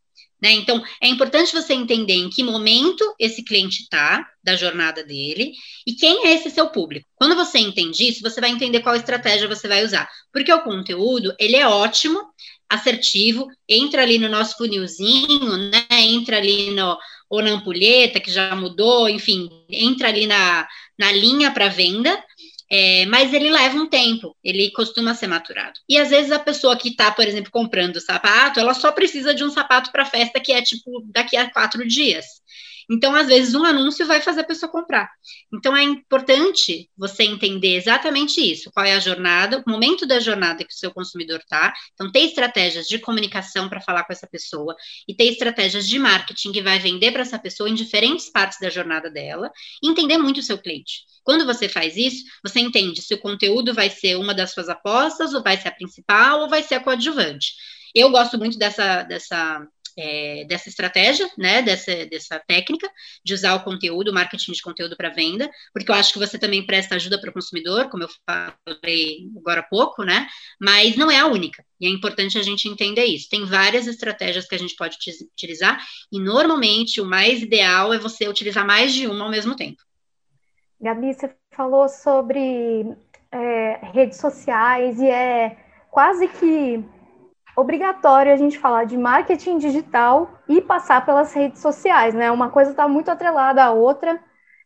[0.41, 0.53] Né?
[0.53, 5.51] Então, é importante você entender em que momento esse cliente está da jornada dele
[5.85, 7.07] e quem é esse seu público.
[7.15, 10.09] Quando você entende isso, você vai entender qual estratégia você vai usar.
[10.33, 12.19] Porque o conteúdo, ele é ótimo,
[12.67, 15.85] assertivo, entra ali no nosso funilzinho, né?
[15.91, 16.97] entra ali no,
[17.29, 22.21] ou na ampulheta, que já mudou, enfim, entra ali na, na linha para venda,
[22.73, 25.77] é, mas ele leva um tempo, ele costuma ser maturado.
[25.89, 29.43] E às vezes a pessoa que está, por exemplo, comprando sapato, ela só precisa de
[29.43, 32.40] um sapato para festa que é tipo daqui a quatro dias.
[32.91, 35.09] Então, às vezes, um anúncio vai fazer a pessoa comprar.
[35.53, 40.65] Então, é importante você entender exatamente isso: qual é a jornada, o momento da jornada
[40.65, 41.73] que o seu consumidor está.
[41.93, 44.75] Então, ter estratégias de comunicação para falar com essa pessoa
[45.07, 48.69] e ter estratégias de marketing que vai vender para essa pessoa em diferentes partes da
[48.69, 49.49] jornada dela
[49.81, 51.05] e entender muito o seu cliente.
[51.23, 55.33] Quando você faz isso, você entende se o conteúdo vai ser uma das suas apostas,
[55.33, 57.53] ou vai ser a principal, ou vai ser a coadjuvante.
[57.95, 59.65] Eu gosto muito dessa, dessa
[59.97, 62.89] é, dessa estratégia, né, dessa, dessa técnica
[63.23, 66.65] de usar o conteúdo, marketing de conteúdo para venda, porque eu acho que você também
[66.65, 68.09] presta ajuda para o consumidor, como eu
[68.67, 70.27] falei agora há pouco, né,
[70.59, 73.29] mas não é a única, e é importante a gente entender isso.
[73.29, 74.97] Tem várias estratégias que a gente pode
[75.33, 75.79] utilizar,
[76.11, 79.81] e normalmente o mais ideal é você utilizar mais de uma ao mesmo tempo.
[80.79, 82.95] Gabi, você falou sobre
[83.31, 85.57] é, redes sociais e é
[85.91, 86.83] quase que
[87.55, 92.31] obrigatório a gente falar de marketing digital e passar pelas redes sociais, né?
[92.31, 94.19] Uma coisa está muito atrelada à outra.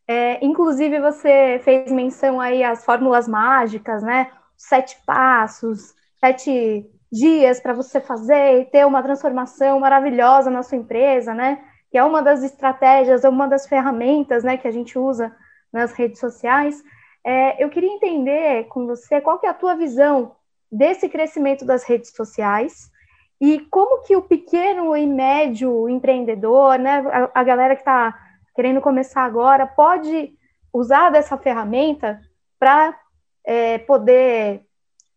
[0.07, 4.31] É, inclusive, você fez menção aí às fórmulas mágicas, né?
[4.55, 11.33] Sete passos, sete dias para você fazer e ter uma transformação maravilhosa na sua empresa,
[11.33, 11.63] né?
[11.89, 15.35] Que é uma das estratégias, uma das ferramentas, né, que a gente usa
[15.71, 16.83] nas redes sociais.
[17.23, 20.35] É, eu queria entender com você qual que é a tua visão
[20.75, 22.91] desse crescimento das redes sociais
[23.39, 28.17] e como que o pequeno e médio empreendedor, né, a, a galera que está
[28.55, 30.33] querendo começar agora, pode
[30.73, 32.19] usar dessa ferramenta
[32.59, 32.97] para
[33.45, 34.61] é, poder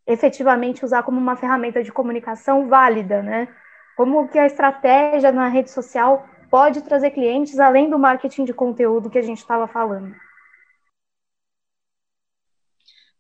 [0.07, 3.49] efetivamente usar como uma ferramenta de comunicação válida, né?
[3.97, 9.11] Como que a estratégia na rede social pode trazer clientes além do marketing de conteúdo
[9.11, 10.15] que a gente estava falando.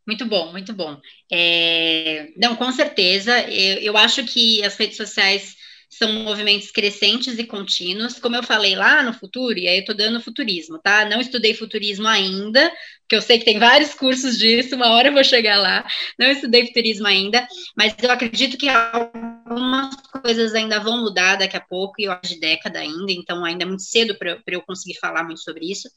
[0.08, 0.98] Muito bom, muito bom.
[1.30, 3.38] É, não, com certeza.
[3.42, 5.54] Eu, eu acho que as redes sociais
[5.90, 9.94] são movimentos crescentes e contínuos, como eu falei lá no futuro, e aí eu estou
[9.94, 11.04] dando futurismo, tá?
[11.04, 12.70] Não estudei futurismo ainda,
[13.02, 15.86] porque eu sei que tem vários cursos disso, uma hora eu vou chegar lá.
[16.18, 21.60] Não estudei futurismo ainda, mas eu acredito que algumas coisas ainda vão mudar daqui a
[21.60, 24.98] pouco, e eu acho de década ainda, então ainda é muito cedo para eu conseguir
[24.98, 25.88] falar muito sobre isso.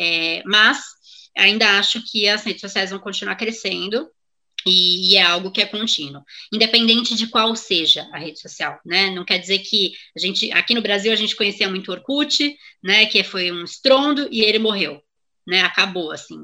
[0.00, 0.78] É, mas
[1.40, 4.08] ainda acho que as redes sociais vão continuar crescendo
[4.66, 6.22] e, e, é algo que é contínuo,
[6.52, 9.08] independente de qual seja a rede social, né?
[9.10, 13.06] Não quer dizer que a gente, aqui no Brasil, a gente conhecia muito Orkut, né?
[13.06, 15.02] Que foi um estrondo e ele morreu,
[15.50, 15.62] né?
[15.62, 16.38] Acabou, assim,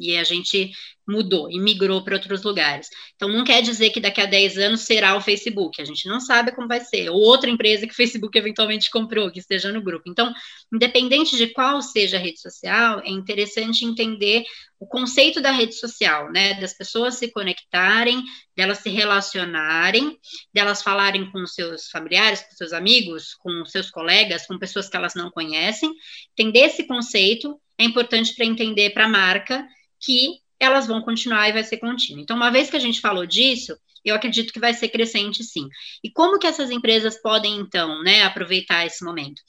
[0.00, 0.70] e a gente
[1.06, 2.88] mudou e migrou para outros lugares.
[3.14, 6.18] Então, não quer dizer que daqui a 10 anos será o Facebook, a gente não
[6.18, 9.82] sabe como vai ser, ou outra empresa que o Facebook eventualmente comprou, que esteja no
[9.82, 10.08] grupo.
[10.08, 10.32] Então,
[10.72, 14.44] independente de qual seja a rede social, é interessante entender
[14.80, 18.24] o conceito da rede social, né, das pessoas se conectarem,
[18.56, 20.18] delas se relacionarem,
[20.52, 25.14] delas falarem com seus familiares, com seus amigos, com seus colegas, com pessoas que elas
[25.14, 25.92] não conhecem.
[26.32, 29.66] Entender esse conceito é importante para entender para a marca
[30.00, 32.22] que elas vão continuar e vai ser contínuo.
[32.22, 35.68] Então, uma vez que a gente falou disso, eu acredito que vai ser crescente sim.
[36.02, 39.40] E como que essas empresas podem, então, né, aproveitar esse momento?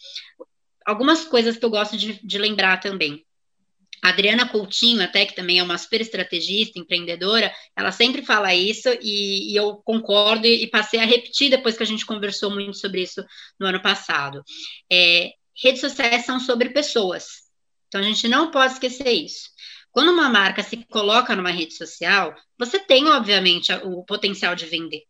[0.85, 3.23] Algumas coisas que eu gosto de, de lembrar também.
[4.03, 8.89] A Adriana Coutinho, até que também é uma super estrategista, empreendedora, ela sempre fala isso
[9.01, 13.01] e, e eu concordo e, passei a repetir depois que a gente conversou muito sobre
[13.01, 13.23] isso
[13.57, 14.43] no ano passado.
[14.91, 15.31] É,
[15.63, 17.42] redes sociais são sobre pessoas,
[17.93, 19.51] então a gente não pode esquecer isso.
[19.91, 25.03] Quando uma marca se coloca numa rede social, você tem, obviamente, o potencial de vender.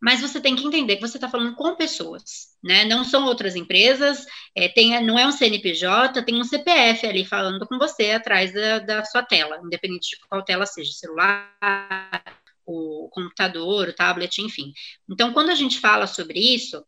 [0.00, 2.22] Mas você tem que entender que você está falando com pessoas,
[2.64, 2.86] né?
[2.86, 4.24] Não são outras empresas,
[4.56, 8.78] é, tem, não é um CNPJ, tem um CPF ali falando com você atrás da,
[8.78, 11.54] da sua tela, independente de qual tela seja, celular,
[12.64, 14.72] o computador, o tablet, enfim.
[15.06, 16.82] Então, quando a gente fala sobre isso,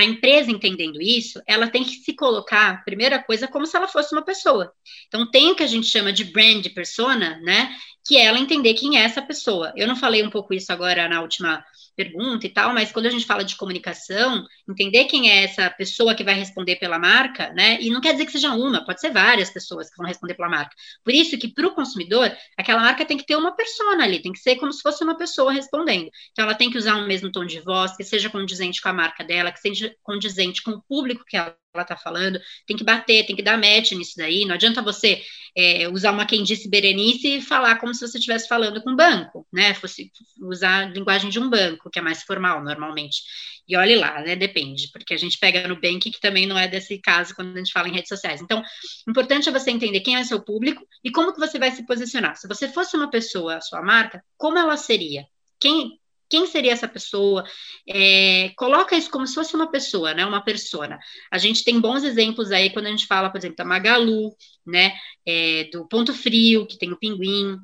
[0.00, 4.14] a empresa entendendo isso, ela tem que se colocar, primeira coisa, como se ela fosse
[4.14, 4.72] uma pessoa.
[5.08, 7.74] Então, tem o que a gente chama de brand persona, né?
[8.10, 9.72] Que ela entender quem é essa pessoa.
[9.76, 13.10] Eu não falei um pouco isso agora na última pergunta e tal, mas quando a
[13.10, 17.80] gente fala de comunicação, entender quem é essa pessoa que vai responder pela marca, né?
[17.80, 20.48] E não quer dizer que seja uma, pode ser várias pessoas que vão responder pela
[20.48, 20.74] marca.
[21.04, 24.32] Por isso que para o consumidor, aquela marca tem que ter uma persona ali, tem
[24.32, 26.10] que ser como se fosse uma pessoa respondendo.
[26.32, 28.92] Então ela tem que usar o mesmo tom de voz, que seja condizente com a
[28.92, 32.84] marca dela, que seja condizente com o público que ela ela está falando, tem que
[32.84, 34.44] bater, tem que dar match nisso daí.
[34.44, 35.22] Não adianta você
[35.56, 38.96] é, usar uma quem disse Berenice e falar como se você estivesse falando com um
[38.96, 39.74] banco, né?
[39.74, 43.22] Fosse usar a linguagem de um banco, que é mais formal normalmente.
[43.68, 44.34] E olhe lá, né?
[44.34, 47.58] Depende, porque a gente pega no Bank, que também não é desse caso quando a
[47.58, 48.40] gente fala em redes sociais.
[48.40, 48.62] Então,
[49.08, 52.36] importante é você entender quem é seu público e como que você vai se posicionar.
[52.36, 55.24] Se você fosse uma pessoa, a sua marca, como ela seria?
[55.60, 57.44] Quem, quem seria essa pessoa?
[57.88, 60.24] É, coloca isso como se fosse uma pessoa, né?
[60.24, 60.98] Uma persona.
[61.30, 64.92] A gente tem bons exemplos aí quando a gente fala, por exemplo, da Magalu, né?
[65.26, 67.58] É, do Ponto Frio, que tem o Pinguim,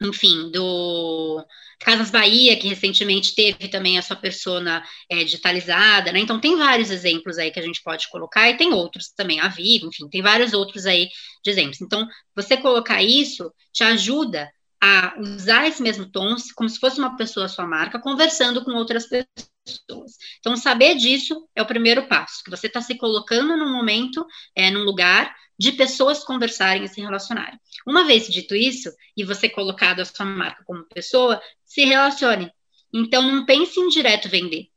[0.00, 1.44] enfim, do
[1.80, 6.20] Casas Bahia, que recentemente teve também a sua persona é, digitalizada, né?
[6.20, 9.48] Então tem vários exemplos aí que a gente pode colocar, e tem outros também, a
[9.48, 11.08] Vivo, enfim, tem vários outros aí
[11.44, 11.80] de exemplos.
[11.80, 14.48] Então, você colocar isso te ajuda
[14.80, 19.06] a usar esse mesmo tom como se fosse uma pessoa sua marca, conversando com outras
[19.06, 20.12] pessoas.
[20.38, 24.70] Então, saber disso é o primeiro passo, que você está se colocando num momento, é,
[24.70, 27.58] num lugar de pessoas conversarem e se relacionarem.
[27.86, 32.50] Uma vez dito isso, e você colocado a sua marca como pessoa, se relacione.
[32.94, 34.68] Então, não pense em direto vender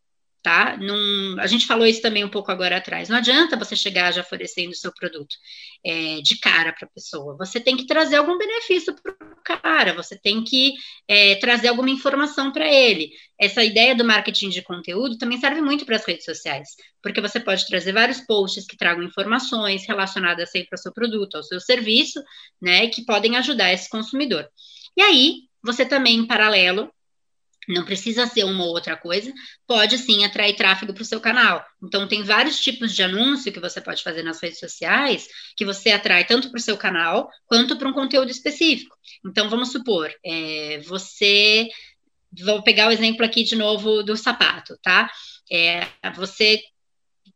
[0.42, 0.76] tá?
[0.78, 3.10] Num, a gente falou isso também um pouco agora atrás.
[3.10, 5.36] Não adianta você chegar já oferecendo o seu produto
[5.86, 7.38] é, de cara para a pessoa.
[7.38, 10.74] Você tem que trazer algum benefício para o cara, você tem que
[11.08, 13.12] é, trazer alguma informação para ele.
[13.40, 16.70] Essa ideia do marketing de conteúdo também serve muito para as redes sociais,
[17.02, 21.44] porque você pode trazer vários posts que tragam informações relacionadas sempre ao seu produto, ao
[21.44, 22.22] seu serviço,
[22.62, 24.48] né, que podem ajudar esse consumidor.
[24.98, 26.92] E aí, você também, em paralelo,
[27.68, 29.32] não precisa ser uma ou outra coisa,
[29.68, 31.64] pode sim atrair tráfego para o seu canal.
[31.84, 35.92] Então, tem vários tipos de anúncio que você pode fazer nas redes sociais que você
[35.92, 38.96] atrai tanto para o seu canal quanto para um conteúdo específico.
[39.26, 41.70] Então, vamos supor, é, você.
[42.46, 45.12] Vou pegar o exemplo aqui de novo do sapato, tá?
[45.52, 46.62] É, você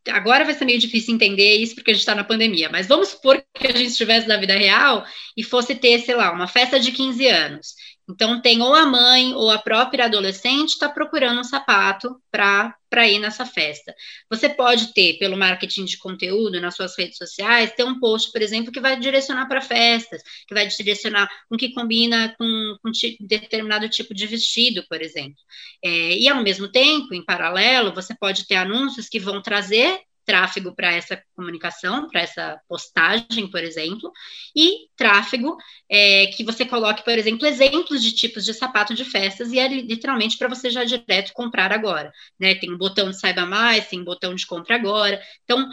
[0.08, 3.08] agora vai ser meio difícil entender isso porque a gente está na pandemia, mas vamos
[3.08, 5.04] supor que a gente estivesse na vida real
[5.36, 7.74] e fosse ter, sei lá, uma festa de 15 anos.
[8.08, 13.18] Então, tem ou a mãe ou a própria adolescente está procurando um sapato para ir
[13.18, 13.92] nessa festa.
[14.30, 18.40] Você pode ter, pelo marketing de conteúdo nas suas redes sociais, ter um post, por
[18.40, 22.90] exemplo, que vai direcionar para festas, que vai direcionar com que combina com, com
[23.20, 25.38] determinado tipo de vestido, por exemplo.
[25.84, 30.74] É, e, ao mesmo tempo, em paralelo, você pode ter anúncios que vão trazer tráfego
[30.74, 34.12] para essa comunicação, para essa postagem, por exemplo,
[34.54, 35.56] e tráfego
[35.88, 39.68] é, que você coloque, por exemplo, exemplos de tipos de sapato de festas e é
[39.68, 42.54] literalmente para você já direto comprar agora, né?
[42.56, 45.22] Tem um botão de saiba mais, tem um botão de compra agora.
[45.44, 45.66] Então,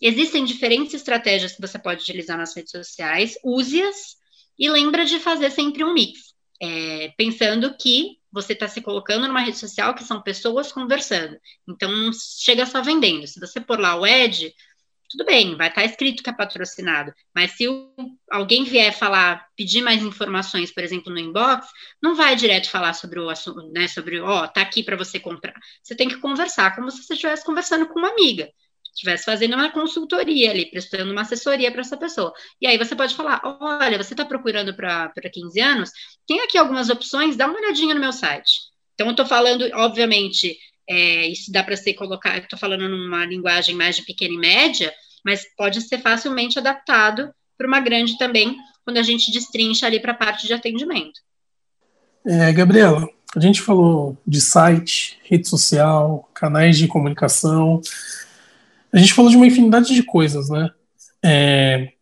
[0.00, 4.16] existem diferentes estratégias que você pode utilizar nas redes sociais, use-as
[4.58, 9.40] e lembra de fazer sempre um mix, é, pensando que você está se colocando numa
[9.40, 11.36] rede social que são pessoas conversando.
[11.68, 13.26] Então, não chega só vendendo.
[13.26, 14.54] Se você pôr lá o Ed,
[15.08, 17.12] tudo bem, vai estar tá escrito que é patrocinado.
[17.34, 17.92] Mas se o,
[18.30, 21.66] alguém vier falar, pedir mais informações, por exemplo, no inbox,
[22.02, 23.88] não vai direto falar sobre o assunto, né?
[23.88, 25.54] Sobre, ó, oh, tá aqui para você comprar.
[25.82, 28.48] Você tem que conversar como se você estivesse conversando com uma amiga
[28.98, 32.32] estivesse fazendo uma consultoria ali, prestando uma assessoria para essa pessoa.
[32.60, 35.90] E aí você pode falar: olha, você está procurando para 15 anos?
[36.26, 38.50] Tem aqui algumas opções, dá uma olhadinha no meu site.
[38.94, 40.56] Então, eu estou falando, obviamente,
[40.88, 44.92] é, isso dá para ser colocar, estou falando numa linguagem mais de pequena e média,
[45.24, 50.12] mas pode ser facilmente adaptado para uma grande também, quando a gente destrincha ali para
[50.12, 51.20] a parte de atendimento.
[52.26, 57.80] É, Gabriela, a gente falou de site, rede social, canais de comunicação,
[58.92, 60.70] a gente falou de uma infinidade de coisas, né?
[61.22, 61.92] É,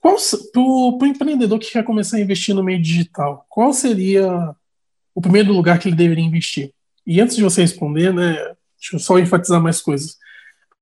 [0.00, 4.54] para o empreendedor que quer começar a investir no meio digital, qual seria
[5.14, 6.72] o primeiro lugar que ele deveria investir?
[7.06, 8.34] E antes de você responder, né,
[8.78, 10.18] deixa eu só enfatizar mais coisas.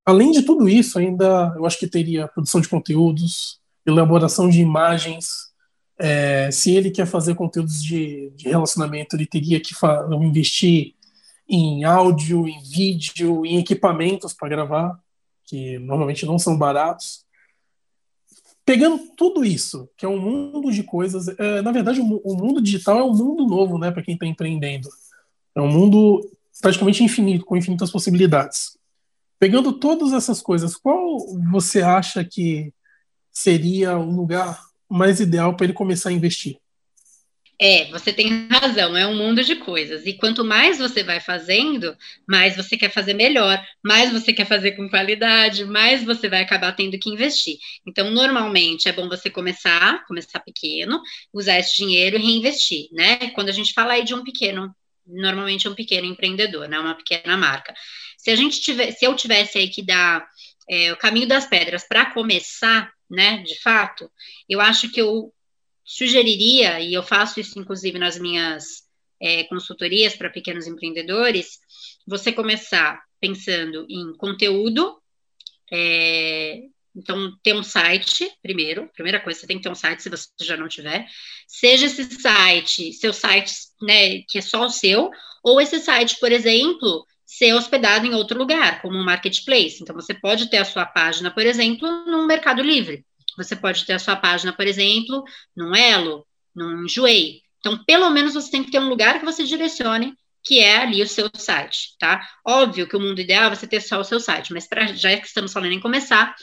[0.05, 5.53] Além de tudo isso, ainda eu acho que teria produção de conteúdos, elaboração de imagens.
[5.97, 9.73] É, se ele quer fazer conteúdos de, de relacionamento, ele teria que
[10.21, 10.95] investir
[11.47, 15.02] em áudio, em vídeo, em equipamentos para gravar
[15.53, 17.23] que normalmente não são baratos.
[18.65, 22.59] Pegando tudo isso, que é um mundo de coisas, é, na verdade, o, o, mundo
[22.59, 24.89] digital é um mundo novo, né, para quem está empreendendo.
[25.53, 26.27] É um mundo
[26.59, 28.75] praticamente infinito, com infinitas possibilidades.
[29.37, 31.19] Pegando todas essas coisas, qual
[31.51, 32.73] você acha que
[33.31, 36.57] seria o lugar mais ideal para ele começar a investir?
[37.61, 40.05] É, você tem razão, é um mundo de coisas.
[40.05, 41.95] E quanto mais você vai fazendo,
[42.27, 46.73] mais você quer fazer melhor, mais você quer fazer com qualidade, mais você vai acabar
[46.73, 47.57] tendo que investir.
[47.87, 53.29] Então, normalmente é bom você começar, começar pequeno, usar esse dinheiro e reinvestir, né?
[53.29, 56.79] Quando a gente fala aí de um pequeno, normalmente é um pequeno empreendedor, né?
[56.79, 57.73] Uma pequena marca.
[58.17, 60.25] Se a gente tiver, se eu tivesse aí que dar
[60.69, 64.09] é, o caminho das pedras para começar, né, de fato,
[64.49, 65.31] eu acho que eu
[65.83, 68.83] sugeriria, e eu faço isso inclusive nas minhas
[69.21, 71.59] é, consultorias para pequenos empreendedores,
[72.05, 75.01] você começar pensando em conteúdo,
[75.71, 76.63] é,
[76.95, 80.27] então, ter um site, primeiro, primeira coisa, você tem que ter um site se você
[80.41, 81.07] já não tiver.
[81.47, 85.09] Seja esse site, seu site, né, que é só o seu,
[85.43, 89.79] ou esse site, por exemplo, ser hospedado em outro lugar, como um marketplace.
[89.81, 93.03] Então, você pode ter a sua página, por exemplo, no Mercado Livre.
[93.37, 95.23] Você pode ter a sua página, por exemplo,
[95.55, 96.25] num Elo,
[96.55, 97.41] num Enjoei.
[97.59, 100.13] Então, pelo menos você tem que ter um lugar que você direcione,
[100.43, 102.21] que é ali o seu site, tá?
[102.45, 105.15] Óbvio que o mundo ideal é você ter só o seu site, mas pra, já
[105.17, 106.35] que estamos falando em começar,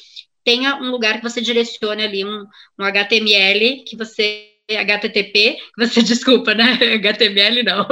[0.43, 2.47] tenha um lugar que você direcione ali, um,
[2.79, 6.79] um HTML que você HTTP, você desculpa, né?
[6.95, 7.87] HTML não,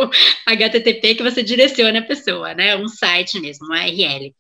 [0.47, 2.77] HTTP que você direciona a pessoa, né?
[2.77, 4.35] Um site mesmo, um URL.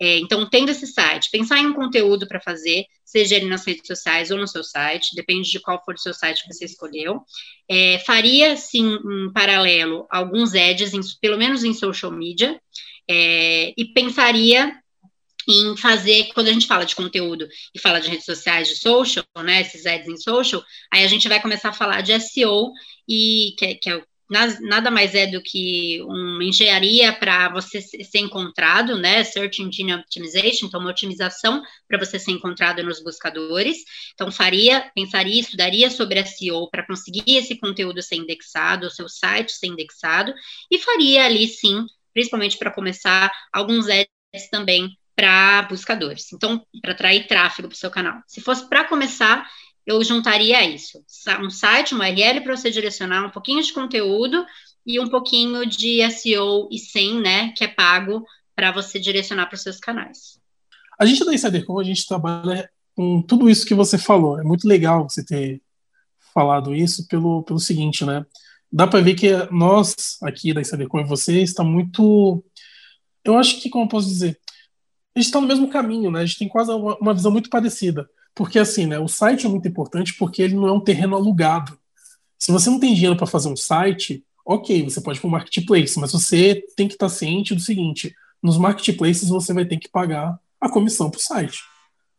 [0.00, 3.86] É, então, tendo esse site, pensar em um conteúdo para fazer, seja ele nas redes
[3.86, 7.20] sociais ou no seu site, depende de qual for o seu site que você escolheu.
[7.68, 12.60] É, faria, sim, em paralelo, alguns ads, em, pelo menos em social media,
[13.08, 14.74] é, e pensaria
[15.48, 19.24] em fazer, quando a gente fala de conteúdo e fala de redes sociais, de social,
[19.42, 22.72] né, esses ads em social, aí a gente vai começar a falar de SEO,
[23.08, 24.02] e que, que é,
[24.60, 30.66] nada mais é do que uma engenharia para você ser encontrado, né, Search Engine Optimization,
[30.66, 33.78] então uma otimização para você ser encontrado nos buscadores.
[34.14, 39.52] Então faria, pensaria, estudaria sobre SEO para conseguir esse conteúdo ser indexado, o seu site
[39.52, 40.32] ser indexado,
[40.70, 44.08] e faria ali sim, principalmente para começar, alguns ads
[44.50, 46.32] também para buscadores.
[46.32, 48.20] Então, para atrair tráfego para o seu canal.
[48.26, 49.48] Se fosse para começar,
[49.86, 51.02] eu juntaria isso:
[51.40, 54.44] um site, uma URL para você direcionar um pouquinho de conteúdo
[54.86, 59.56] e um pouquinho de SEO e SEM, né, que é pago para você direcionar para
[59.56, 60.38] os seus canais.
[60.98, 64.38] A gente da InsiderCom, a gente trabalha com tudo isso que você falou.
[64.38, 65.60] É muito legal você ter
[66.32, 68.24] falado isso pelo, pelo seguinte, né?
[68.70, 72.44] Dá para ver que nós aqui da InsiderCom e você está muito
[73.24, 74.38] eu acho que, como eu posso dizer,
[75.14, 76.20] a gente está no mesmo caminho, né?
[76.20, 78.08] A gente tem quase uma, uma, visão muito parecida.
[78.34, 78.98] Porque, assim, né?
[78.98, 81.78] O site é muito importante porque ele não é um terreno alugado.
[82.38, 85.30] Se você não tem dinheiro para fazer um site, ok, você pode ir para o
[85.30, 89.76] marketplace, mas você tem que estar tá ciente do seguinte: nos marketplaces você vai ter
[89.76, 91.60] que pagar a comissão para o site.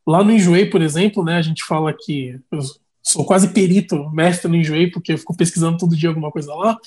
[0.07, 1.35] Lá no Enjoei, por exemplo, né?
[1.35, 2.59] A gente fala que eu
[3.03, 6.77] sou quase perito, mestre no Enjoei, porque eu fico pesquisando todo dia alguma coisa lá,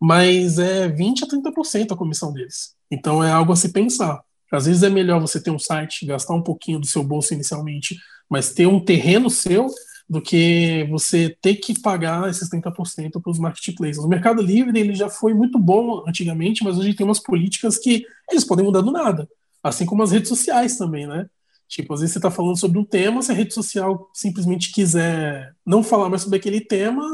[0.00, 2.74] mas é 20 a 30% a comissão deles.
[2.90, 4.22] Então é algo a se pensar.
[4.50, 7.96] Às vezes é melhor você ter um site, gastar um pouquinho do seu bolso inicialmente,
[8.28, 9.68] mas ter um terreno seu,
[10.10, 14.02] do que você ter que pagar esses 30% para os marketplaces.
[14.02, 18.04] O Mercado Livre ele já foi muito bom antigamente, mas hoje tem umas políticas que
[18.28, 19.28] eles podem mudar do nada.
[19.62, 21.26] Assim como as redes sociais também, né?
[21.68, 25.54] Tipo, às vezes você está falando sobre um tema, se a rede social simplesmente quiser
[25.64, 27.04] não falar mais sobre aquele tema,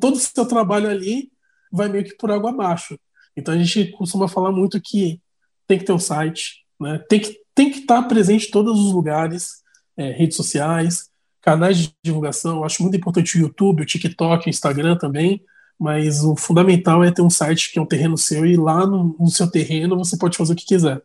[0.00, 1.30] todo o seu trabalho ali
[1.70, 2.98] vai meio que por água abaixo.
[3.36, 5.20] Então a gente costuma falar muito que
[5.68, 6.98] tem que ter um site, né?
[7.08, 9.62] Tem que tem que estar presente em todos os lugares,
[9.96, 11.08] é, redes sociais,
[11.40, 12.56] canais de divulgação.
[12.56, 15.40] Eu acho muito importante o YouTube, o TikTok, o Instagram também.
[15.78, 19.16] Mas o fundamental é ter um site que é um terreno seu e lá no,
[19.18, 21.02] no seu terreno você pode fazer o que quiser.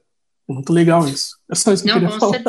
[0.47, 1.37] Muito legal isso.
[1.51, 2.41] É só isso que não, eu queria falar.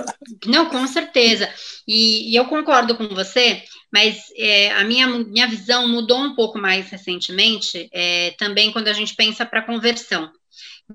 [0.47, 1.49] Não, com certeza.
[1.87, 3.63] E, e, eu concordo com você,
[3.93, 8.93] mas é, a minha, minha visão mudou um pouco mais recentemente, é, também quando a
[8.95, 10.31] gente pensa para conversão.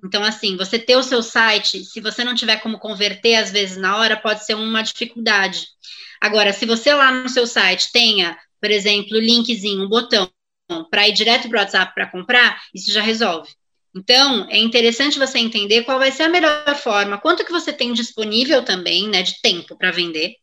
[0.03, 3.77] Então, assim, você ter o seu site, se você não tiver como converter, às vezes,
[3.77, 5.67] na hora, pode ser uma dificuldade.
[6.21, 10.29] Agora, se você lá no seu site tenha, por exemplo, linkzinho, um botão
[10.89, 13.49] para ir direto para o WhatsApp para comprar, isso já resolve.
[13.97, 17.93] Então, é interessante você entender qual vai ser a melhor forma, quanto que você tem
[17.93, 20.33] disponível também, né, de tempo para vender,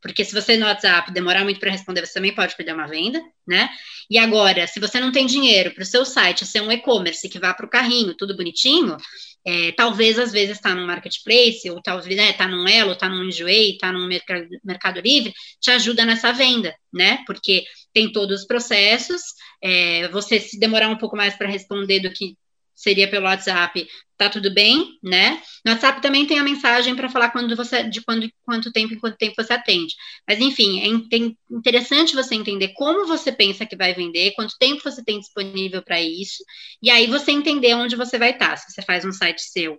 [0.00, 3.22] porque se você no WhatsApp demorar muito para responder, você também pode perder uma venda,
[3.46, 3.68] né?
[4.10, 7.38] E agora, se você não tem dinheiro para o seu site ser um e-commerce que
[7.38, 8.96] vá para o carrinho, tudo bonitinho,
[9.44, 13.24] é, talvez às vezes está no marketplace, ou talvez está né, num Elo, está num
[13.24, 17.22] Enjoei, está num mercado, mercado Livre, te ajuda nessa venda, né?
[17.26, 19.20] Porque tem todos os processos,
[19.62, 22.36] é, você se demorar um pouco mais para responder do que
[22.74, 25.40] seria pelo WhatsApp, tá tudo bem, né?
[25.64, 29.16] No WhatsApp também tem a mensagem para falar quando você, de quando, quanto tempo, quanto
[29.16, 29.94] tempo você atende.
[30.28, 35.02] Mas enfim, é interessante você entender como você pensa que vai vender, quanto tempo você
[35.04, 36.44] tem disponível para isso,
[36.82, 38.50] e aí você entender onde você vai estar.
[38.50, 38.56] Tá.
[38.56, 39.78] Se você faz um site seu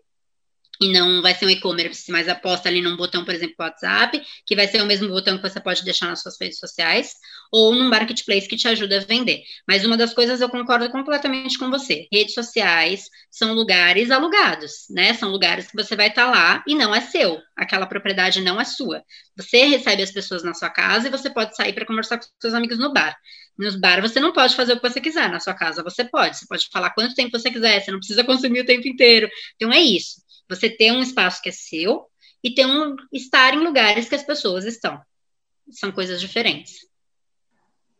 [0.81, 4.55] e não vai ser um e-commerce, mas aposta ali num botão, por exemplo, WhatsApp, que
[4.55, 7.13] vai ser o mesmo botão que você pode deixar nas suas redes sociais,
[7.53, 9.43] ou num marketplace que te ajuda a vender.
[9.67, 15.13] Mas uma das coisas eu concordo completamente com você: redes sociais são lugares alugados, né?
[15.13, 18.59] São lugares que você vai estar tá lá e não é seu, aquela propriedade não
[18.59, 19.03] é sua.
[19.37, 22.55] Você recebe as pessoas na sua casa e você pode sair para conversar com seus
[22.55, 23.15] amigos no bar.
[23.55, 26.39] Nos bar você não pode fazer o que você quiser, na sua casa você pode,
[26.39, 29.29] você pode falar quanto tempo você quiser, você não precisa consumir o tempo inteiro.
[29.55, 30.23] Então é isso.
[30.49, 32.07] Você ter um espaço que é seu
[32.43, 34.99] e ter um estar em lugares que as pessoas estão.
[35.69, 36.92] São coisas diferentes.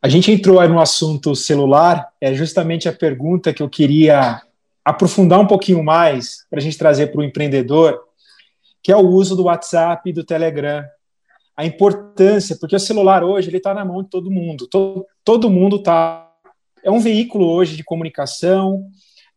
[0.04, 4.42] A gente entrou aí no assunto celular, é justamente a pergunta que eu queria
[4.84, 7.98] aprofundar um pouquinho mais para a gente trazer para o empreendedor,
[8.82, 10.84] que é o uso do WhatsApp e do Telegram.
[11.56, 14.68] A importância, porque o celular hoje ele está na mão de todo mundo.
[14.68, 16.30] Todo, todo mundo está.
[16.84, 18.86] É um veículo hoje de comunicação,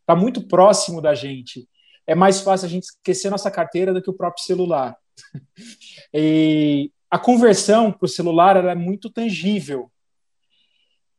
[0.00, 1.68] está muito próximo da gente
[2.06, 4.96] é mais fácil a gente esquecer nossa carteira do que o próprio celular.
[6.14, 9.90] e a conversão para o celular é muito tangível.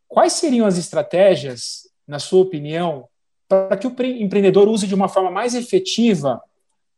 [0.07, 3.07] Quais seriam as estratégias, na sua opinião,
[3.47, 6.41] para que o empreendedor use de uma forma mais efetiva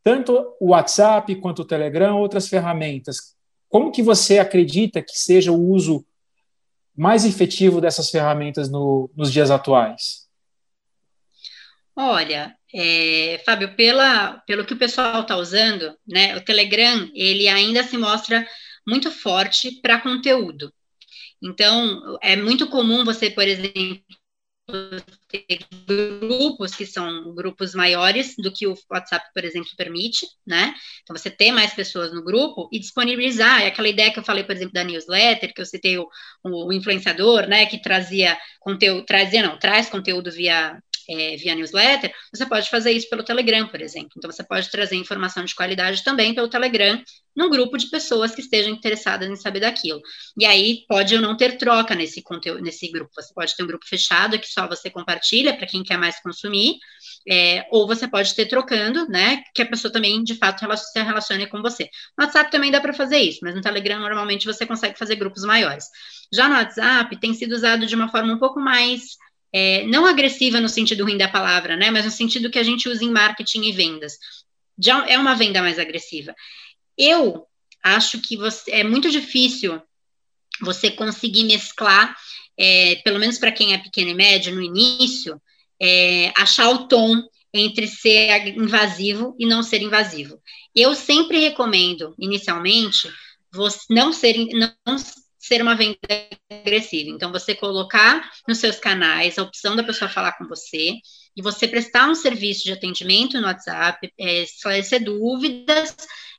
[0.04, 3.36] tanto o WhatsApp quanto o Telegram, outras ferramentas.
[3.68, 6.06] Como que você acredita que seja o uso
[6.96, 10.28] mais efetivo dessas ferramentas no, nos dias atuais?
[11.96, 17.84] Olha, é, Fábio, pela, pelo que o pessoal está usando, né, o Telegram ele ainda
[17.84, 18.48] se mostra
[18.88, 20.74] muito forte para conteúdo.
[21.42, 24.04] Então, é muito comum você, por exemplo,
[25.28, 30.74] ter grupos que são grupos maiores do que o WhatsApp, por exemplo, permite, né?
[31.02, 33.62] Então, você ter mais pessoas no grupo e disponibilizar.
[33.62, 36.08] É aquela ideia que eu falei, por exemplo, da newsletter, que eu citei o,
[36.44, 37.66] o influenciador, né?
[37.66, 40.80] Que trazia conteúdo, trazia, não, traz conteúdo via
[41.10, 44.12] é, via newsletter, você pode fazer isso pelo Telegram, por exemplo.
[44.18, 47.02] Então, você pode trazer informação de qualidade também pelo Telegram,
[47.36, 50.02] num grupo de pessoas que estejam interessadas em saber daquilo.
[50.38, 53.12] E aí, pode ou não ter troca nesse conteúdo, nesse grupo.
[53.16, 56.76] Você pode ter um grupo fechado que só você compartilha para quem quer mais consumir,
[57.28, 59.42] é, ou você pode ter trocando, né?
[59.56, 61.90] Que a pessoa também, de fato, se relacione com você.
[62.18, 65.44] No WhatsApp também dá para fazer isso, mas no Telegram, normalmente, você consegue fazer grupos
[65.44, 65.86] maiores.
[66.34, 69.18] Já no WhatsApp, tem sido usado de uma forma um pouco mais
[69.52, 72.88] é, não agressiva no sentido ruim da palavra, né, mas no sentido que a gente
[72.88, 74.18] usa em marketing e vendas.
[74.78, 76.34] Já é uma venda mais agressiva.
[76.98, 77.46] Eu
[77.84, 79.82] acho que você, é muito difícil
[80.62, 82.16] você conseguir mesclar,
[82.58, 85.42] é, pelo menos para quem é pequeno e médio, no início,
[85.82, 87.24] é, achar o tom
[87.54, 90.40] entre ser invasivo e não ser invasivo.
[90.76, 93.10] Eu sempre recomendo, inicialmente,
[93.52, 94.36] você não ser,
[94.86, 94.98] não
[95.50, 95.98] ser uma venda
[96.52, 97.10] agressiva.
[97.10, 100.94] Então, você colocar nos seus canais a opção da pessoa falar com você
[101.36, 105.96] e você prestar um serviço de atendimento no WhatsApp, é, esclarecer dúvidas,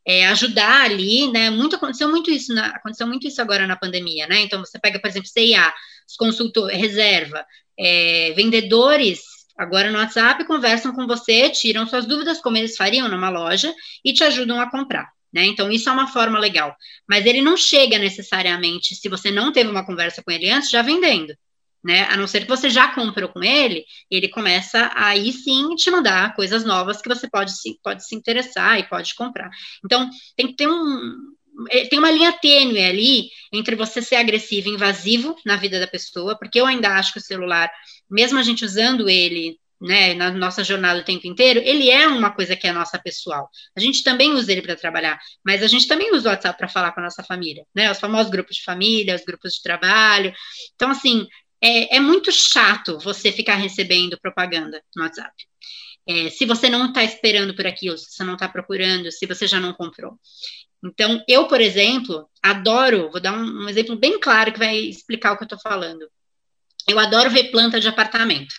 [0.06, 1.50] é, ajudar ali, né?
[1.50, 4.42] Muito aconteceu muito isso, na, aconteceu muito isso agora na pandemia, né?
[4.42, 5.74] Então, você pega, por exemplo, CIA,
[6.08, 7.44] os consultores, reserva,
[7.76, 9.22] é, vendedores
[9.58, 14.12] agora no WhatsApp conversam com você, tiram suas dúvidas, como eles fariam numa loja, e
[14.12, 15.10] te ajudam a comprar.
[15.32, 15.46] Né?
[15.46, 16.74] Então, isso é uma forma legal.
[17.08, 20.82] Mas ele não chega necessariamente, se você não teve uma conversa com ele antes, já
[20.82, 21.34] vendendo.
[21.82, 22.02] Né?
[22.10, 26.34] A não ser que você já comprou com ele, ele começa aí sim te mandar
[26.34, 29.50] coisas novas que você pode se, pode se interessar e pode comprar.
[29.84, 31.34] Então, tem que ter um.
[31.70, 35.86] É, tem uma linha tênue ali entre você ser agressivo e invasivo na vida da
[35.86, 37.70] pessoa, porque eu ainda acho que o celular,
[38.08, 42.30] mesmo a gente usando ele né, na nossa jornada o tempo inteiro, ele é uma
[42.30, 43.48] coisa que é nossa pessoal.
[43.74, 46.68] A gente também usa ele para trabalhar, mas a gente também usa o WhatsApp para
[46.68, 47.90] falar com a nossa família, né?
[47.90, 50.34] Os famosos grupos de família, os grupos de trabalho.
[50.74, 51.26] Então, assim,
[51.62, 55.32] é, é muito chato você ficar recebendo propaganda no WhatsApp.
[56.06, 59.46] É, se você não está esperando por aquilo, se você não está procurando, se você
[59.46, 60.18] já não comprou.
[60.82, 65.32] Então, eu, por exemplo, adoro, vou dar um, um exemplo bem claro que vai explicar
[65.32, 66.06] o que eu estou falando.
[66.88, 68.54] Eu adoro ver planta de apartamento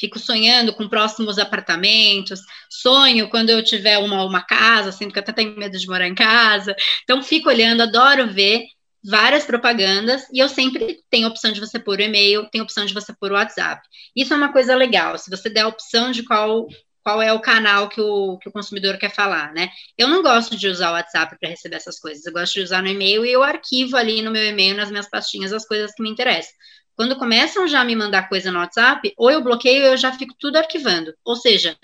[0.00, 2.40] fico sonhando com próximos apartamentos,
[2.70, 6.14] sonho quando eu tiver uma, uma casa, sendo que até tenho medo de morar em
[6.14, 6.74] casa.
[7.04, 8.64] Então, fico olhando, adoro ver
[9.04, 12.84] várias propagandas e eu sempre tenho a opção de você pôr o e-mail, tem opção
[12.84, 13.86] de você pôr o WhatsApp.
[14.16, 16.66] Isso é uma coisa legal, se você der a opção de qual
[17.02, 19.70] qual é o canal que o, que o consumidor quer falar, né?
[19.96, 22.82] Eu não gosto de usar o WhatsApp para receber essas coisas, eu gosto de usar
[22.82, 26.02] no e-mail e eu arquivo ali no meu e-mail, nas minhas pastinhas, as coisas que
[26.02, 26.52] me interessam.
[26.96, 30.34] Quando começam já a me mandar coisa no WhatsApp, ou eu bloqueio eu já fico
[30.38, 31.14] tudo arquivando.
[31.24, 31.76] Ou seja,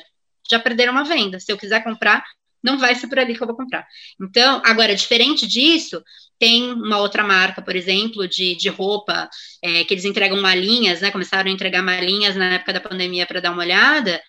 [0.51, 1.41] já perderam uma venda.
[1.41, 2.25] Se eu quiser comprar,
[2.63, 3.87] não vai ser por ali que eu vou comprar.
[4.21, 6.03] Então, agora, diferente disso,
[6.39, 9.29] tem uma outra marca, por exemplo, de, de roupa,
[9.63, 11.11] é, que eles entregam malinhas, né?
[11.11, 14.21] Começaram a entregar malinhas na época da pandemia para dar uma olhada,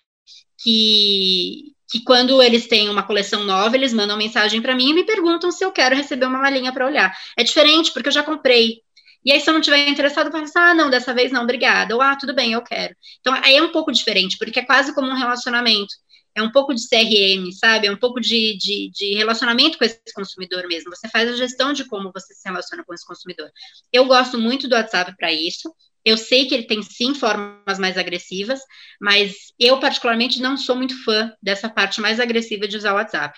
[0.62, 5.04] que, que quando eles têm uma coleção nova, eles mandam mensagem para mim e me
[5.04, 7.12] perguntam se eu quero receber uma malinha para olhar.
[7.36, 8.82] É diferente, porque eu já comprei.
[9.24, 11.94] E aí, se eu não tiver interessado, falo assim, ah, não, dessa vez não, obrigada.
[11.94, 12.94] Ou, ah, tudo bem, eu quero.
[13.20, 15.94] Então, aí é um pouco diferente, porque é quase como um relacionamento.
[16.34, 17.88] É um pouco de CRM, sabe?
[17.88, 20.94] É um pouco de, de, de relacionamento com esse consumidor mesmo.
[20.94, 23.50] Você faz a gestão de como você se relaciona com esse consumidor.
[23.92, 25.68] Eu gosto muito do WhatsApp para isso.
[26.04, 28.60] Eu sei que ele tem sim formas mais agressivas,
[29.00, 33.36] mas eu, particularmente, não sou muito fã dessa parte mais agressiva de usar o WhatsApp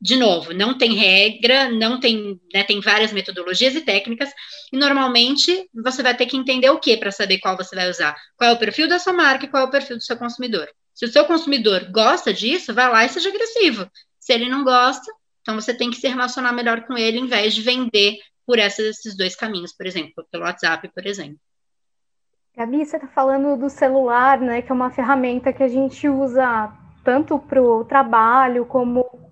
[0.00, 4.30] de novo, não tem regra, não tem, né, tem várias metodologias e técnicas,
[4.72, 8.16] e normalmente você vai ter que entender o que para saber qual você vai usar.
[8.36, 10.68] Qual é o perfil da sua marca e qual é o perfil do seu consumidor.
[10.94, 13.90] Se o seu consumidor gosta disso, vai lá e seja agressivo.
[14.18, 17.54] Se ele não gosta, então você tem que se relacionar melhor com ele, em vez
[17.54, 21.38] de vender por esses dois caminhos, por exemplo, pelo WhatsApp, por exemplo.
[22.56, 26.72] Gabi, você está falando do celular, né, que é uma ferramenta que a gente usa
[27.04, 29.25] tanto para o trabalho como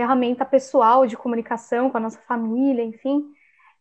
[0.00, 3.22] ferramenta pessoal de comunicação com a nossa família, enfim.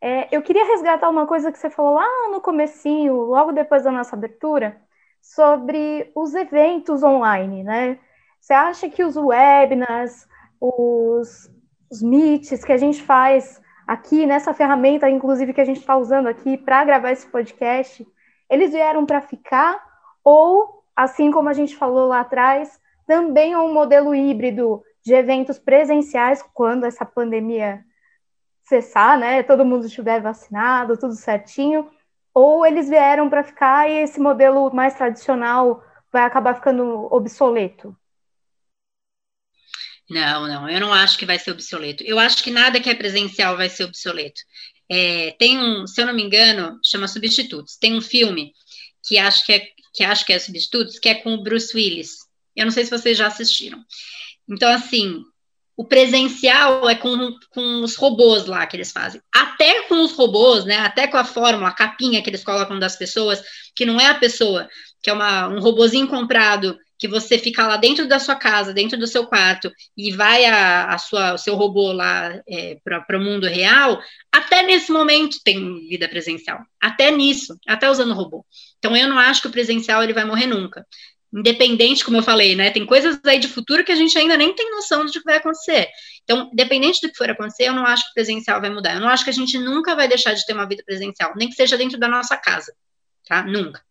[0.02, 3.92] É, eu queria resgatar uma coisa que você falou lá no comecinho, logo depois da
[3.92, 4.82] nossa abertura,
[5.22, 7.98] sobre os eventos online, né?
[8.40, 10.28] Você acha que os webinars,
[10.60, 11.50] os,
[11.90, 16.28] os meets que a gente faz aqui nessa ferramenta, inclusive que a gente está usando
[16.28, 18.06] aqui para gravar esse podcast,
[18.50, 19.82] eles vieram para ficar
[20.24, 25.58] ou, assim como a gente falou lá atrás, também é um modelo híbrido de eventos
[25.58, 27.84] presenciais quando essa pandemia
[28.62, 29.42] cessar, né?
[29.42, 31.90] Todo mundo estiver vacinado, tudo certinho,
[32.32, 37.98] ou eles vieram para ficar e esse modelo mais tradicional vai acabar ficando obsoleto?
[40.08, 42.04] Não, não, eu não acho que vai ser obsoleto.
[42.04, 44.42] Eu acho que nada que é presencial vai ser obsoleto.
[44.88, 47.78] É, tem um, se eu não me engano, chama Substitutos.
[47.78, 48.54] Tem um filme
[49.04, 52.30] que acho que é, que acho que é Substitutos, que é com o Bruce Willis.
[52.56, 53.84] Eu não sei se vocês já assistiram.
[54.50, 55.24] Então, assim,
[55.78, 59.22] o presencial é com, com os robôs lá que eles fazem.
[59.34, 60.78] Até com os robôs, né?
[60.80, 63.42] Até com a fórmula, a capinha que eles colocam das pessoas,
[63.76, 64.68] que não é a pessoa,
[65.02, 69.00] que é uma, um robozinho comprado que você fica lá dentro da sua casa, dentro
[69.00, 73.24] do seu quarto, e vai a, a sua, o seu robô lá é, para o
[73.24, 76.60] mundo real, até nesse momento tem vida presencial.
[76.78, 78.46] Até nisso, até usando robô.
[78.80, 80.86] Então eu não acho que o presencial ele vai morrer nunca.
[81.32, 82.72] Independente, como eu falei, né?
[82.72, 85.38] Tem coisas aí de futuro que a gente ainda nem tem noção do que vai
[85.38, 85.88] acontecer.
[86.24, 88.96] Então, independente do que for acontecer, eu não acho que o presencial vai mudar.
[88.96, 91.48] Eu não acho que a gente nunca vai deixar de ter uma vida presencial, nem
[91.48, 92.74] que seja dentro da nossa casa,
[93.28, 93.44] tá?
[93.44, 93.84] Nunca.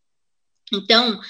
[0.72, 1.20] Então,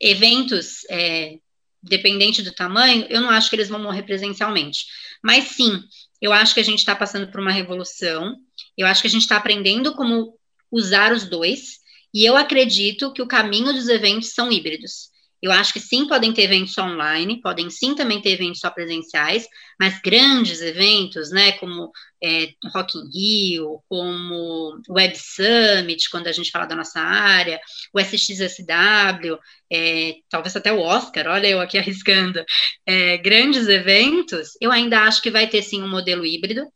[0.00, 1.38] eventos, é,
[1.82, 4.86] dependente do tamanho, eu não acho que eles vão morrer presencialmente.
[5.22, 5.82] Mas sim,
[6.20, 8.36] eu acho que a gente está passando por uma revolução,
[8.76, 10.38] eu acho que a gente está aprendendo como
[10.70, 11.78] usar os dois,
[12.14, 15.10] e eu acredito que o caminho dos eventos são híbridos.
[15.42, 18.70] Eu acho que sim, podem ter eventos só online, podem sim também ter eventos só
[18.70, 19.46] presenciais,
[19.78, 21.90] mas grandes eventos, né, como
[22.22, 27.60] é, Rock in Rio, como Web Summit, quando a gente fala da nossa área,
[27.92, 29.38] o SXSW,
[29.70, 32.42] é, talvez até o Oscar, olha eu aqui arriscando,
[32.86, 36.66] é, grandes eventos, eu ainda acho que vai ter sim um modelo híbrido,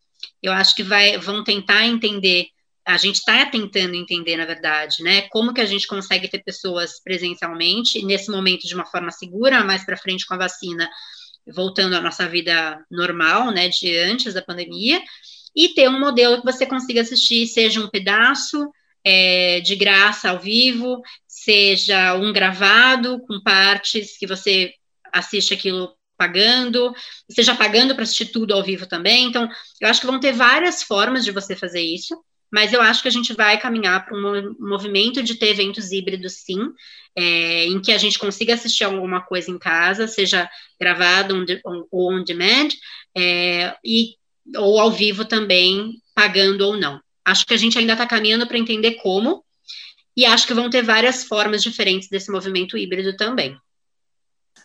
[0.43, 2.47] eu acho que vai, vão tentar entender
[2.91, 7.01] a gente está tentando entender, na verdade, né, como que a gente consegue ter pessoas
[7.03, 10.89] presencialmente, nesse momento de uma forma segura, mais para frente com a vacina,
[11.47, 15.01] voltando à nossa vida normal, né, de antes da pandemia,
[15.55, 18.69] e ter um modelo que você consiga assistir, seja um pedaço
[19.05, 24.73] é, de graça ao vivo, seja um gravado com partes que você
[25.13, 26.93] assiste aquilo pagando,
[27.31, 29.27] seja pagando para assistir tudo ao vivo também.
[29.27, 29.49] Então,
[29.81, 32.15] eu acho que vão ter várias formas de você fazer isso
[32.53, 36.35] mas eu acho que a gente vai caminhar para um movimento de ter eventos híbridos,
[36.45, 36.59] sim,
[37.17, 40.49] é, em que a gente consiga assistir alguma coisa em casa, seja
[40.79, 41.45] gravado
[41.91, 42.69] ou on demand,
[43.17, 44.17] é, e,
[44.57, 47.01] ou ao vivo também, pagando ou não.
[47.25, 49.45] Acho que a gente ainda está caminhando para entender como,
[50.17, 53.57] e acho que vão ter várias formas diferentes desse movimento híbrido também.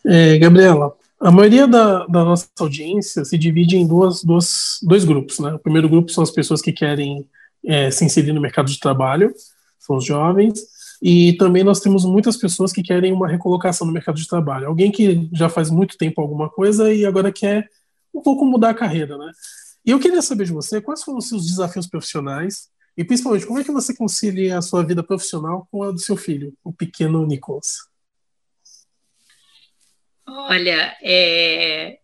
[0.04, 5.38] É, Gabriela, a maioria da, da, nossa audiência se divide em duas, duas, dois grupos.
[5.38, 5.52] Né?
[5.54, 7.26] O primeiro grupo são as pessoas que querem
[7.66, 9.34] é, se inserir no mercado de trabalho,
[9.78, 10.60] são os jovens,
[11.02, 14.68] e também nós temos muitas pessoas que querem uma recolocação no mercado de trabalho.
[14.68, 17.68] Alguém que já faz muito tempo alguma coisa e agora quer
[18.14, 19.30] um pouco mudar a carreira, né?
[19.84, 23.58] E eu queria saber de você quais foram os seus desafios profissionais e principalmente como
[23.58, 27.26] é que você concilia a sua vida profissional com a do seu filho, o pequeno
[27.26, 27.86] Nicholas.
[30.26, 31.98] Olha, é...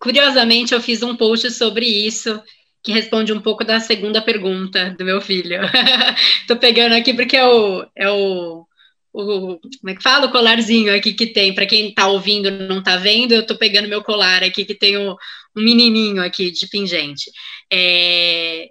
[0.00, 2.40] curiosamente eu fiz um post sobre isso
[2.82, 5.60] que responde um pouco da segunda pergunta do meu filho.
[6.48, 8.66] Tô pegando aqui porque é o, é o,
[9.12, 10.26] o, como é que fala?
[10.26, 13.88] O colarzinho aqui que tem, para quem tá ouvindo não tá vendo, eu tô pegando
[13.88, 15.12] meu colar aqui que tem o,
[15.56, 17.30] um menininho aqui de pingente.
[17.72, 18.70] É,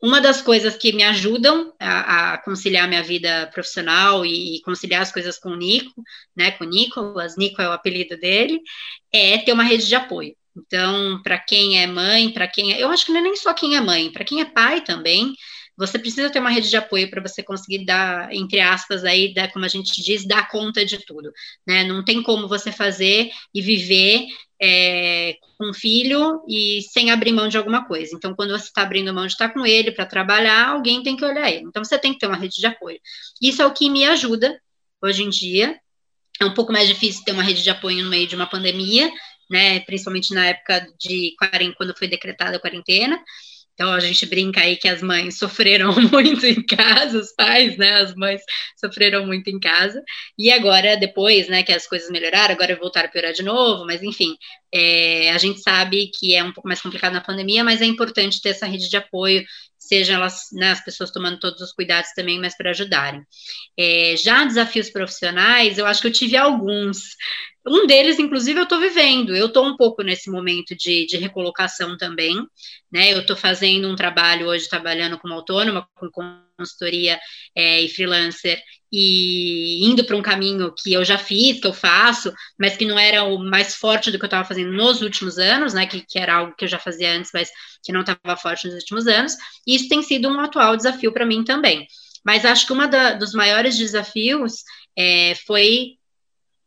[0.00, 5.12] uma das coisas que me ajudam a, a, conciliar minha vida profissional e conciliar as
[5.12, 6.02] coisas com o Nico,
[6.36, 8.60] né, com o Nicolas, Nico é o apelido dele,
[9.12, 10.34] é ter uma rede de apoio.
[10.56, 12.82] Então, para quem é mãe, para quem é.
[12.82, 15.34] Eu acho que não é nem só quem é mãe, para quem é pai também,
[15.76, 19.50] você precisa ter uma rede de apoio para você conseguir dar, entre aspas, aí, dar,
[19.50, 21.32] como a gente diz, dar conta de tudo.
[21.66, 21.84] Né?
[21.84, 24.26] Não tem como você fazer e viver
[24.60, 28.14] é, com um filho e sem abrir mão de alguma coisa.
[28.14, 31.24] Então, quando você está abrindo mão de estar com ele para trabalhar, alguém tem que
[31.24, 31.64] olhar ele.
[31.64, 33.00] Então, você tem que ter uma rede de apoio.
[33.40, 34.60] Isso é o que me ajuda
[35.02, 35.80] hoje em dia.
[36.38, 39.10] É um pouco mais difícil ter uma rede de apoio no meio de uma pandemia,
[39.52, 41.34] né, principalmente na época de
[41.76, 43.22] quando foi decretada a quarentena.
[43.74, 48.00] Então a gente brinca aí que as mães sofreram muito em casa, os pais, né,
[48.00, 48.40] as mães
[48.78, 50.02] sofreram muito em casa.
[50.38, 54.02] E agora depois, né, que as coisas melhoraram, agora voltaram a piorar de novo, mas
[54.02, 54.36] enfim,
[54.72, 58.40] é, a gente sabe que é um pouco mais complicado na pandemia, mas é importante
[58.40, 59.42] ter essa rede de apoio,
[59.78, 63.22] sejam elas, né, as pessoas tomando todos os cuidados também, mas para ajudarem.
[63.78, 66.98] É, já desafios profissionais, eu acho que eu tive alguns.
[67.64, 69.36] Um deles, inclusive, eu estou vivendo.
[69.36, 72.36] Eu estou um pouco nesse momento de, de recolocação também,
[72.90, 73.12] né?
[73.12, 76.10] Eu estou fazendo um trabalho hoje, trabalhando como autônoma, com
[76.56, 77.20] consultoria
[77.56, 78.60] é, e freelancer,
[78.90, 82.98] e indo para um caminho que eu já fiz, que eu faço, mas que não
[82.98, 85.86] era o mais forte do que eu estava fazendo nos últimos anos, né?
[85.86, 87.48] Que, que era algo que eu já fazia antes, mas
[87.84, 89.34] que não estava forte nos últimos anos.
[89.66, 91.86] E isso tem sido um atual desafio para mim também.
[92.24, 92.78] Mas acho que um
[93.18, 94.64] dos maiores desafios
[94.96, 95.96] é, foi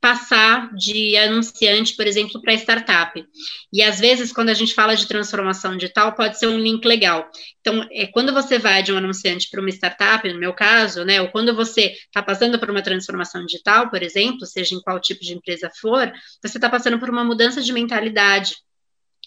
[0.06, 3.26] passar de anunciante, por exemplo, para startup.
[3.74, 7.28] E às vezes, quando a gente fala de transformação digital, pode ser um link legal.
[7.60, 11.20] Então, é, quando você vai de um anunciante para uma startup, no meu caso, né,
[11.20, 15.22] ou quando você está passando por uma transformação digital, por exemplo, seja em qual tipo
[15.22, 18.58] de empresa for, você está passando por uma mudança de mentalidade.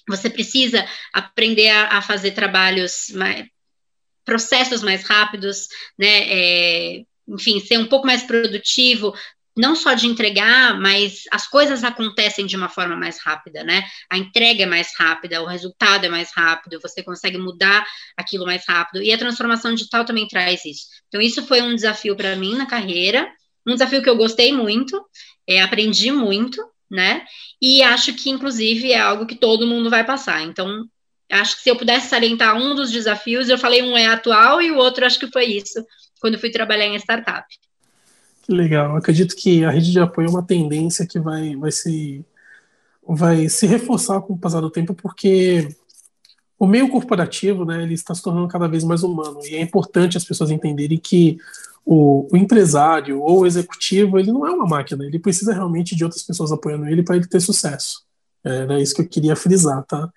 [0.08, 3.48] Você precisa aprender a, a fazer trabalhos mais,
[4.24, 5.66] processos mais rápidos,
[5.98, 6.22] né?
[6.28, 9.12] É, enfim, ser um pouco mais produtivo,
[9.58, 13.84] não só de entregar, mas as coisas acontecem de uma forma mais rápida, né?
[14.08, 17.84] A entrega é mais rápida, o resultado é mais rápido, você consegue mudar
[18.16, 19.02] aquilo mais rápido.
[19.02, 20.86] E a transformação digital também traz isso.
[21.08, 23.28] Então, isso foi um desafio para mim na carreira,
[23.66, 25.04] um desafio que eu gostei muito,
[25.46, 27.26] é, aprendi muito, né?
[27.60, 30.42] E acho que, inclusive, é algo que todo mundo vai passar.
[30.42, 30.84] Então,
[31.32, 34.70] acho que se eu pudesse salientar um dos desafios, eu falei um é atual e
[34.70, 35.84] o outro acho que foi isso,
[36.20, 37.44] quando fui trabalhar em startup.
[38.48, 38.96] Legal.
[38.96, 42.24] acredito que a rede de apoio é uma tendência que vai, vai, se,
[43.06, 45.68] vai se reforçar com o passar do tempo, porque
[46.58, 49.38] o meio corporativo né, ele está se tornando cada vez mais humano.
[49.44, 51.38] E é importante as pessoas entenderem que
[51.84, 56.04] o, o empresário ou o executivo ele não é uma máquina, ele precisa realmente de
[56.04, 58.02] outras pessoas apoiando ele para ele ter sucesso.
[58.42, 60.10] Era isso que eu queria frisar, tá?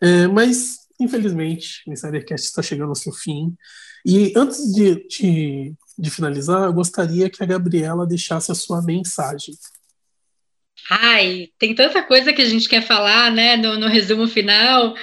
[0.00, 3.56] É, mas, infelizmente, o Insidercast está chegando ao seu fim.
[4.04, 9.54] E antes de, de de finalizar, eu gostaria que a Gabriela deixasse a sua mensagem.
[10.90, 14.94] Ai, tem tanta coisa que a gente quer falar, né, no, no resumo final.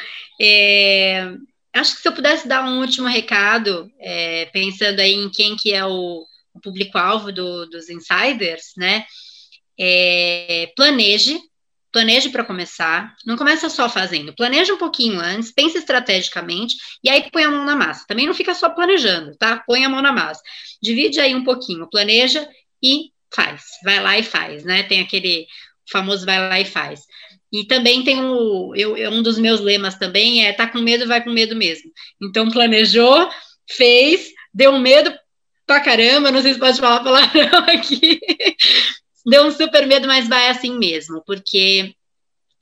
[0.41, 1.31] É,
[1.73, 5.73] acho que se eu pudesse dar um último recado, é, pensando aí em quem que
[5.73, 9.05] é o, o público-alvo do, dos insiders, né,
[9.79, 11.39] é, planeje,
[11.91, 17.29] planeje para começar, não começa só fazendo, planeja um pouquinho antes, pense estrategicamente e aí
[17.31, 18.05] põe a mão na massa.
[18.07, 19.63] Também não fica só planejando, tá?
[19.65, 20.41] Põe a mão na massa.
[20.81, 22.47] Divide aí um pouquinho, planeja
[22.83, 23.63] e faz.
[23.83, 24.83] Vai lá e faz, né?
[24.83, 25.47] Tem aquele
[25.91, 27.01] famoso vai lá e faz.
[27.51, 31.23] E também tem o, eu, um dos meus lemas também é tá com medo, vai
[31.23, 31.91] com medo mesmo.
[32.21, 33.27] Então planejou,
[33.67, 35.11] fez, deu um medo
[35.65, 38.19] pra caramba, não sei se pode falar palavrão aqui,
[39.25, 41.95] deu um super medo, mas vai assim mesmo, porque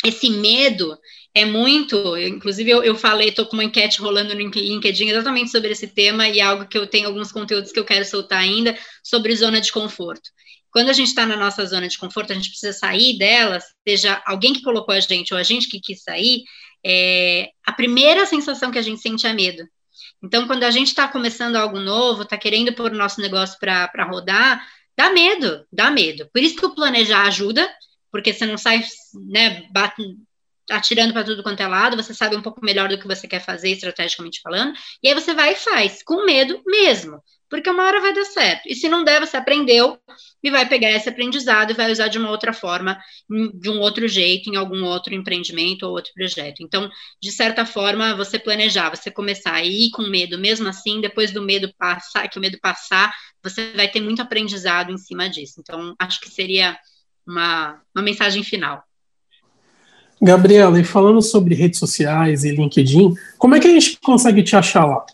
[0.06, 0.98] esse medo
[1.34, 5.72] é muito, inclusive eu, eu falei, estou com uma enquete rolando no LinkedIn exatamente sobre
[5.72, 8.78] esse tema e é algo que eu tenho alguns conteúdos que eu quero soltar ainda
[9.04, 10.30] sobre zona de conforto.
[10.72, 14.22] Quando a gente está na nossa zona de conforto, a gente precisa sair dela, seja
[14.26, 16.44] alguém que colocou a gente ou a gente que quis sair,
[16.86, 19.64] é, a primeira sensação que a gente sente é medo.
[20.24, 24.06] Então, quando a gente está começando algo novo, está querendo pôr o nosso negócio para
[24.10, 24.66] rodar,
[24.98, 26.28] Dá medo, dá medo.
[26.34, 27.72] Por isso que o planejar ajuda,
[28.12, 28.84] porque você não sai,
[29.30, 29.68] né,
[30.70, 33.40] atirando para tudo quanto é lado, você sabe um pouco melhor do que você quer
[33.40, 38.02] fazer estrategicamente falando, e aí você vai e faz, com medo mesmo, porque uma hora
[38.02, 38.64] vai dar certo.
[38.68, 39.98] E se não der, você aprendeu
[40.44, 42.98] e vai pegar esse aprendizado e vai usar de uma outra forma,
[43.30, 46.62] de um outro jeito, em algum outro empreendimento ou outro projeto.
[46.62, 46.90] Então,
[47.22, 51.42] de certa forma, você planejar, você começar a ir com medo, mesmo assim, depois do
[51.42, 55.60] medo passar, que o medo passar, você vai ter muito aprendizado em cima disso.
[55.60, 56.78] Então, acho que seria
[57.26, 58.84] uma, uma mensagem final.
[60.22, 64.56] Gabriela, e falando sobre redes sociais e LinkedIn, como é que a gente consegue te
[64.56, 65.06] achar lá?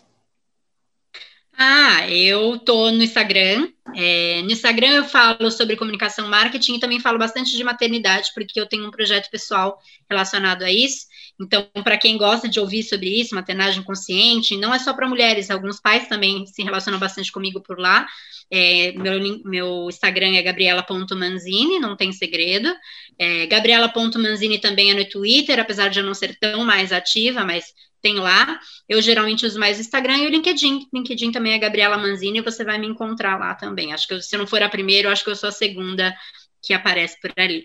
[1.56, 3.68] Ah, eu tô no Instagram.
[3.94, 8.58] É, no Instagram eu falo sobre comunicação marketing e também falo bastante de maternidade, porque
[8.60, 9.78] eu tenho um projeto pessoal
[10.10, 11.06] relacionado a isso.
[11.40, 15.50] Então, para quem gosta de ouvir sobre isso, maternagem consciente, não é só para mulheres,
[15.50, 18.06] alguns pais também se relacionam bastante comigo por lá.
[18.50, 22.72] É, meu, meu Instagram é gabriela.manzini, não tem segredo.
[23.18, 27.64] É, gabriela.manzini também é no Twitter, apesar de eu não ser tão mais ativa, mas
[28.00, 28.60] tem lá.
[28.88, 30.86] Eu geralmente uso mais o Instagram e o LinkedIn.
[30.92, 33.92] LinkedIn também é Gabriela Manzini, você vai me encontrar lá também.
[33.92, 36.14] Acho que eu, se não for a primeira, eu acho que eu sou a segunda
[36.62, 37.64] que aparece por ali.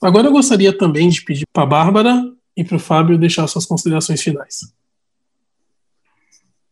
[0.00, 3.64] Agora eu gostaria também de pedir para a Bárbara e para o Fábio deixar suas
[3.64, 4.74] considerações finais.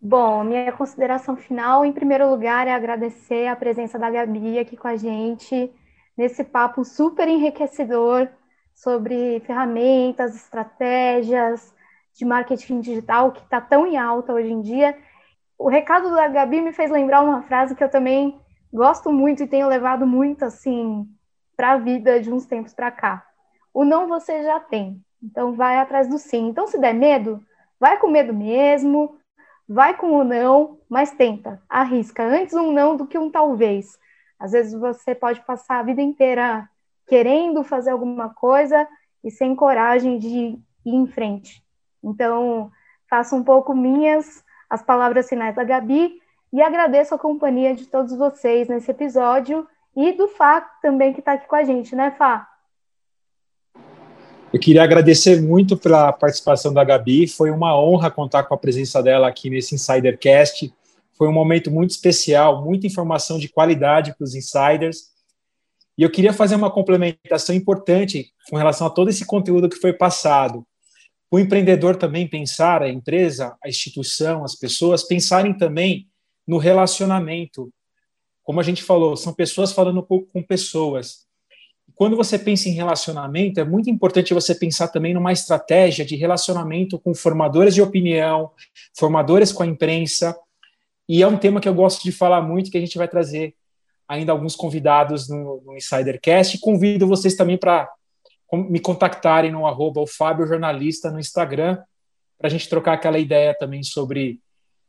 [0.01, 4.89] Bom, minha consideração final, em primeiro lugar, é agradecer a presença da Gabi aqui com
[4.89, 5.73] a gente
[6.19, 8.29] nesse papo super enriquecedor
[8.75, 11.73] sobre ferramentas, estratégias,
[12.15, 14.99] de marketing digital que está tão em alta hoje em dia.
[15.57, 18.41] O recado da Gabi me fez lembrar uma frase que eu também
[18.73, 21.09] gosto muito e tenho levado muito assim
[21.57, 23.25] para a vida de uns tempos para cá.
[23.73, 26.49] O não você já tem, então vai atrás do sim.
[26.49, 27.43] Então se der medo,
[27.79, 29.19] vai com medo mesmo,
[29.69, 32.23] vai com o não, mas tenta, arrisca.
[32.25, 33.99] Antes um não do que um talvez.
[34.39, 36.69] Às vezes você pode passar a vida inteira
[37.07, 38.87] querendo fazer alguma coisa
[39.25, 41.63] e sem coragem de ir em frente.
[42.03, 42.71] Então,
[43.09, 46.21] faço um pouco minhas as palavras finais da Gabi
[46.53, 49.67] e agradeço a companhia de todos vocês nesse episódio
[49.97, 52.49] e do Fá também que está aqui com a gente, né, Fá?
[54.57, 57.29] Eu queria agradecer muito pela participação da Gabi.
[57.29, 60.73] Foi uma honra contar com a presença dela aqui nesse Insidercast.
[61.13, 65.11] Foi um momento muito especial, muita informação de qualidade para os insiders.
[65.99, 69.93] E eu queria fazer uma complementação importante com relação a todo esse conteúdo que foi
[69.93, 70.67] passado.
[71.31, 76.09] O empreendedor também pensar, a empresa, a instituição, as pessoas pensarem também
[76.47, 77.71] no relacionamento.
[78.43, 81.26] Como a gente falou, são pessoas falando com pessoas.
[81.97, 86.99] Quando você pensa em relacionamento, é muito importante você pensar também numa estratégia de relacionamento
[86.99, 88.51] com formadores de opinião,
[88.95, 90.39] formadores com a imprensa.
[91.09, 93.55] E é um tema que eu gosto de falar muito, que a gente vai trazer
[94.07, 96.59] ainda alguns convidados no, no Insidercast.
[96.59, 97.91] Convido vocês também para
[98.53, 101.79] me contactarem no arroba o Fábio Jornalista no Instagram,
[102.37, 104.39] para a gente trocar aquela ideia também sobre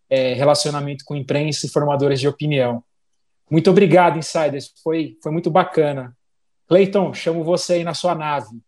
[0.10, 2.84] é, relacionamento com imprensa e formadores de opinião.
[3.50, 4.74] Muito obrigado, Insiders.
[4.84, 6.17] Foi, foi muito bacana.
[6.68, 8.60] Cleiton, chamo você aí na sua nave.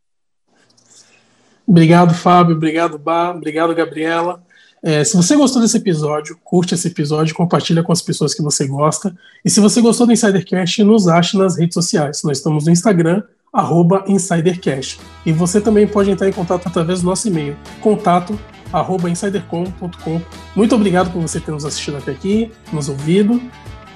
[1.67, 2.55] Obrigado, Fábio.
[2.55, 3.31] Obrigado, Bá.
[3.31, 4.41] Obrigado, Gabriela.
[4.81, 8.65] É, se você gostou desse episódio, curte esse episódio, compartilha com as pessoas que você
[8.65, 9.15] gosta.
[9.43, 12.23] E se você gostou do Insidercast, nos ache nas redes sociais.
[12.23, 13.21] Nós estamos no Instagram,
[13.51, 14.99] arroba InsiderCast.
[15.25, 18.39] E você também pode entrar em contato através do nosso e-mail, contato
[18.71, 20.21] arroba insidercom.com.
[20.55, 23.41] Muito obrigado por você ter nos assistido até aqui, nos ouvido.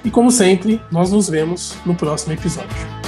[0.04, 3.03] E como sempre, nós nos vemos no próximo episódio.